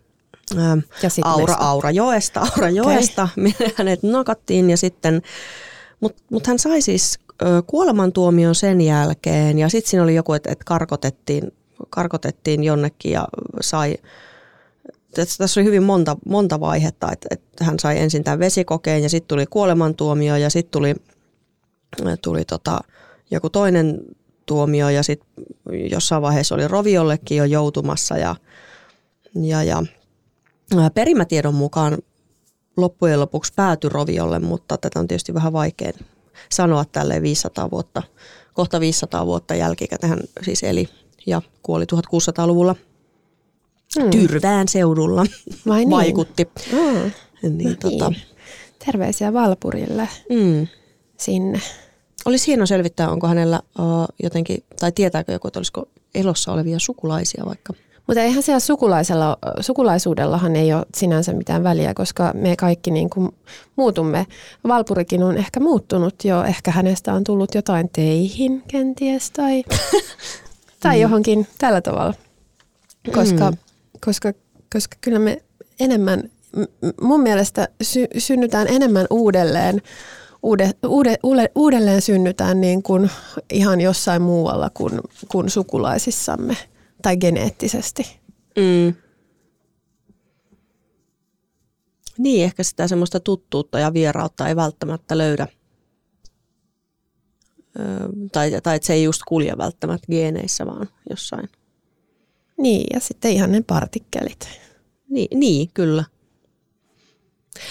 Ja 1.04 1.10
sit 1.10 1.26
Aura 1.26 1.46
mesta. 1.46 1.68
Aurajoesta, 1.68 2.40
Aurajoesta, 2.40 3.30
minne 3.36 3.74
hänet 3.76 4.04
nakattiin 4.04 4.70
ja 4.70 4.78
sitten 4.78 5.22
Mutta 6.00 6.24
mut 6.30 6.48
hän 6.48 6.60
sai 6.60 6.82
siis 6.82 7.20
kuolemantuomion 7.68 8.56
sen 8.56 8.82
jälkeen 8.82 9.60
ja 9.60 9.70
sitten 9.70 9.90
siinä 9.90 10.04
oli 10.04 10.16
joku, 10.16 10.34
että 10.34 10.52
et 10.52 10.64
karkotettiin, 10.64 11.52
karkotettiin 11.90 12.64
jonnekin 12.64 13.12
ja 13.12 13.28
sai, 13.62 13.96
tässä 15.38 15.60
oli 15.60 15.66
hyvin 15.66 15.84
monta, 15.84 16.18
monta 16.26 16.60
vaihetta, 16.60 17.12
että 17.12 17.28
et 17.32 17.42
hän 17.62 17.80
sai 17.80 18.00
ensin 18.00 18.24
tämän 18.24 18.40
vesikokeen 18.40 19.04
ja 19.04 19.10
sitten 19.10 19.28
tuli 19.28 19.46
kuolemantuomio 19.46 20.36
ja 20.36 20.50
sitten 20.50 20.72
tuli, 20.72 20.96
tuli 22.22 22.46
tota, 22.46 22.80
joku 23.32 23.50
toinen 23.50 24.00
tuomio 24.46 24.90
ja 24.90 25.04
sitten 25.04 25.30
jossain 25.92 26.22
vaiheessa 26.22 26.56
oli 26.56 26.68
roviollekin 26.68 27.38
jo 27.38 27.46
joutumassa 27.46 28.18
ja, 28.18 28.36
ja, 29.36 29.64
ja 29.64 29.84
perimätiedon 30.94 31.56
mukaan 31.56 31.98
loppujen 32.78 33.20
lopuksi 33.20 33.54
päätyi 33.56 33.90
roviolle, 33.90 34.40
mutta 34.40 34.78
tätä 34.78 35.00
on 35.00 35.08
tietysti 35.08 35.34
vähän 35.34 35.54
vaikea 35.54 35.92
sanoa 36.50 36.86
tälle 36.86 37.22
500 37.22 37.72
vuotta, 37.72 38.04
kohta 38.54 38.80
500 38.80 39.26
vuotta 39.26 39.56
jälkikäteen 39.56 40.10
hän 40.10 40.20
siis 40.42 40.64
eli 40.64 40.90
ja 41.26 41.42
kuoli 41.64 41.86
1600-luvulla 41.86 42.76
hmm. 44.02 44.10
Tyrvään 44.10 44.68
seudulla 44.68 45.26
Vai 45.68 45.80
niin? 45.80 45.90
vaikutti. 45.90 46.50
Hmm. 46.72 47.12
Niin, 47.42 47.58
niin. 47.58 47.78
Tota. 47.78 48.12
Terveisiä 48.86 49.34
Valpurille 49.34 50.10
hmm. 50.34 50.68
sinne. 51.18 51.62
Olisi 52.26 52.48
hieno 52.48 52.66
selvittää, 52.66 53.10
onko 53.10 53.28
hänellä 53.28 53.60
uh, 53.80 54.06
jotenkin, 54.24 54.64
tai 54.80 54.92
tietääkö 54.92 55.32
joku, 55.32 55.48
että 55.48 55.60
olisiko 55.60 55.86
elossa 56.16 56.52
olevia 56.52 56.80
sukulaisia 56.80 57.44
vaikka. 57.46 57.74
Mutta 58.08 58.22
eihän 58.22 58.44
siellä 58.44 58.60
sukulaisella, 58.60 59.38
sukulaisuudellahan 59.60 60.56
ei 60.56 60.74
ole 60.74 60.86
sinänsä 60.96 61.34
mitään 61.34 61.64
väliä, 61.64 61.94
koska 61.94 62.32
me 62.34 62.56
kaikki 62.56 62.92
niin 62.92 63.10
kuin 63.10 63.36
muutumme. 63.76 64.28
Valpurikin 64.68 65.24
on 65.24 65.38
ehkä 65.38 65.60
muuttunut 65.60 66.16
jo, 66.24 66.44
ehkä 66.44 66.72
hänestä 66.72 67.14
on 67.14 67.24
tullut 67.24 67.56
jotain 67.56 67.90
teihin 67.90 68.64
kenties 68.68 69.32
tai, 69.32 69.64
tai 70.84 70.96
mm. 70.96 71.02
johonkin 71.02 71.48
tällä 71.58 71.82
tavalla. 71.82 72.14
Koska, 73.16 73.52
mm. 73.52 73.58
koska, 74.06 74.34
koska 74.74 74.98
kyllä 75.02 75.20
me 75.20 75.42
enemmän, 75.80 76.24
mun 77.02 77.22
mielestä 77.22 77.68
sy, 77.82 78.08
synnytään 78.18 78.68
enemmän 78.68 79.08
uudelleen 79.10 79.82
uude, 80.44 80.72
uude, 80.88 81.16
uude, 81.24 81.50
uudelleen 81.56 82.02
synnytään 82.02 82.62
niin 82.62 82.84
kuin 82.84 83.10
ihan 83.54 83.82
jossain 83.82 84.22
muualla 84.22 84.70
kuin, 84.70 85.02
kuin 85.28 85.50
sukulaisissamme 85.50 86.58
tai 87.02 87.18
geneettisesti. 87.18 88.20
Mm. 88.58 88.94
Niin, 92.18 92.44
ehkä 92.44 92.64
sitä 92.64 92.88
semmoista 92.88 93.20
tuttuutta 93.20 93.80
ja 93.80 93.94
vierautta 93.94 94.48
ei 94.48 94.56
välttämättä 94.56 95.18
löydä. 95.18 95.48
Öö, 97.80 98.08
tai, 98.32 98.62
tai 98.64 98.76
että 98.76 98.86
se 98.86 98.94
ei 98.94 99.04
just 99.04 99.22
kulje 99.28 99.58
välttämättä 99.58 100.08
geeneissä, 100.12 100.66
vaan 100.66 100.90
jossain. 101.10 101.50
Niin, 102.58 102.88
ja 102.94 103.00
sitten 103.00 103.32
ihan 103.32 103.52
ne 103.52 103.62
partikkelit. 103.68 104.48
Niin, 105.10 105.40
niin 105.40 105.70
kyllä. 105.74 106.04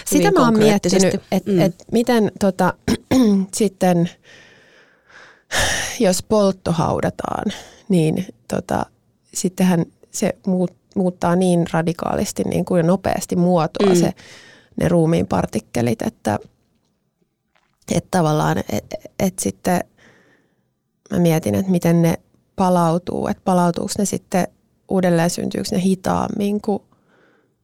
Sitä 0.04 0.30
mä 0.30 0.44
oon 0.44 0.58
miettinyt, 0.58 1.14
että 1.32 1.50
mm. 1.50 1.60
et 1.60 1.84
miten 1.92 2.32
tota, 2.40 2.74
sitten, 3.54 4.10
jos 6.00 6.22
poltto 6.22 6.72
haudataan, 6.72 7.44
niin 7.88 8.26
tota, 8.48 8.86
sittenhän 9.34 9.84
se 10.10 10.32
muut, 10.46 10.72
muuttaa 10.96 11.36
niin 11.36 11.64
radikaalisti 11.72 12.42
niin 12.42 12.64
kuin 12.64 12.86
nopeasti 12.86 13.36
muotoa 13.36 13.88
mm. 13.88 13.96
se, 13.96 14.12
ne 14.80 14.88
ruumiin 14.88 15.26
partikkelit, 15.26 16.02
että, 16.02 16.38
että 17.94 18.08
tavallaan, 18.10 18.58
että 18.58 18.96
et 19.18 19.38
sitten 19.38 19.80
mä 21.10 21.18
mietin, 21.18 21.54
että 21.54 21.70
miten 21.70 22.02
ne 22.02 22.14
palautuu, 22.56 23.28
että 23.28 23.42
palautuuko 23.44 23.92
ne 23.98 24.04
sitten 24.04 24.48
uudelleen 24.88 25.30
syntyykö 25.30 25.68
ne 25.72 25.82
hitaammin 25.82 26.60
kuin, 26.60 26.82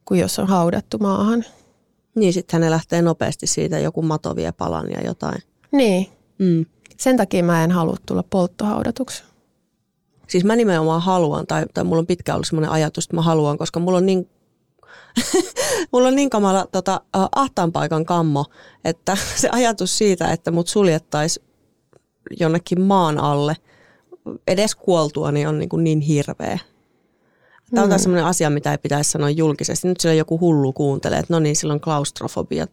kuin 0.05 0.19
jos 0.19 0.39
on 0.39 0.47
haudattu 0.47 0.97
maahan. 0.97 1.45
Niin, 2.15 2.33
sitten 2.33 2.61
ne 2.61 2.69
lähtee 2.69 3.01
nopeasti 3.01 3.47
siitä, 3.47 3.79
joku 3.79 4.01
mato 4.01 4.35
vie 4.35 4.51
palan 4.51 4.91
ja 4.91 5.01
jotain. 5.05 5.43
Niin. 5.71 6.07
Mm. 6.39 6.65
Sen 6.97 7.17
takia 7.17 7.43
mä 7.43 7.63
en 7.63 7.71
halua 7.71 7.97
tulla 8.05 8.23
polttohaudatuksi. 8.23 9.23
Siis 10.27 10.43
mä 10.43 10.55
nimenomaan 10.55 11.01
haluan, 11.01 11.47
tai, 11.47 11.65
tai 11.73 11.83
mulla 11.83 11.99
on 11.99 12.07
pitkään 12.07 12.35
ollut 12.35 12.47
sellainen 12.47 12.71
ajatus, 12.71 13.05
että 13.05 13.15
mä 13.15 13.21
haluan, 13.21 13.57
koska 13.57 13.79
mulla 13.79 13.97
on 13.97 14.05
niin, 14.05 14.29
mulla 15.91 16.07
on 16.07 16.15
niin 16.15 16.29
kamala 16.29 16.67
tota, 16.71 17.01
ahtaan 17.35 17.71
paikan 17.71 18.05
kammo, 18.05 18.45
että 18.85 19.17
se 19.41 19.49
ajatus 19.51 19.97
siitä, 19.97 20.31
että 20.31 20.51
mut 20.51 20.67
suljettaisiin 20.67 21.45
jonnekin 22.39 22.81
maan 22.81 23.17
alle, 23.17 23.55
edes 24.47 24.75
kuoltua, 24.75 25.31
niin 25.31 25.47
on 25.47 25.59
niin, 25.59 25.69
kuin 25.69 25.83
niin 25.83 25.99
hirveä. 25.99 26.59
Tämä 27.71 27.83
on 27.83 27.89
taas 27.89 28.01
mm. 28.01 28.03
sellainen 28.03 28.25
asia, 28.25 28.49
mitä 28.49 28.71
ei 28.71 28.77
pitäisi 28.77 29.11
sanoa 29.11 29.29
julkisesti. 29.29 29.87
Nyt 29.87 29.99
siellä 29.99 30.17
joku 30.17 30.39
hullu 30.39 30.73
kuuntelee, 30.73 31.19
että 31.19 31.33
no 31.33 31.39
niin, 31.39 31.55
silloin 31.55 31.81
klaustrofobia, 31.81 32.67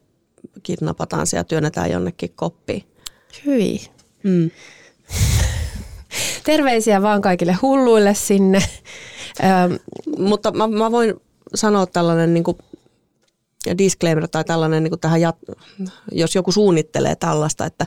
kidnapataan 0.63 1.27
se 1.27 1.37
ja 1.37 1.43
työnnetään 1.43 1.91
jonnekin 1.91 2.31
koppiin. 2.35 2.83
Hyi. 3.45 3.81
Mm. 4.23 4.51
Terveisiä 6.43 7.01
vaan 7.01 7.21
kaikille 7.21 7.57
hulluille 7.61 8.13
sinne. 8.13 8.59
Mutta 10.17 10.51
mä, 10.51 10.67
mä 10.67 10.91
voin 10.91 11.15
sanoa 11.55 11.85
tällainen 11.85 12.33
niin 12.33 12.43
kuin 12.43 12.57
disclaimer 13.77 14.27
tai 14.27 14.43
tällainen 14.43 14.83
niin 14.83 14.91
kuin 14.91 14.99
tähän, 14.99 15.21
jos 16.11 16.35
joku 16.35 16.51
suunnittelee 16.51 17.15
tällaista, 17.15 17.65
että 17.65 17.85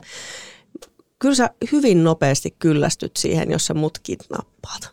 kyllä 1.19 1.35
sä 1.35 1.49
hyvin 1.71 2.03
nopeasti 2.03 2.55
kyllästyt 2.59 3.17
siihen, 3.17 3.51
jos 3.51 3.65
sä 3.65 3.73
mut 3.73 3.99
kidnappaat. 4.03 4.89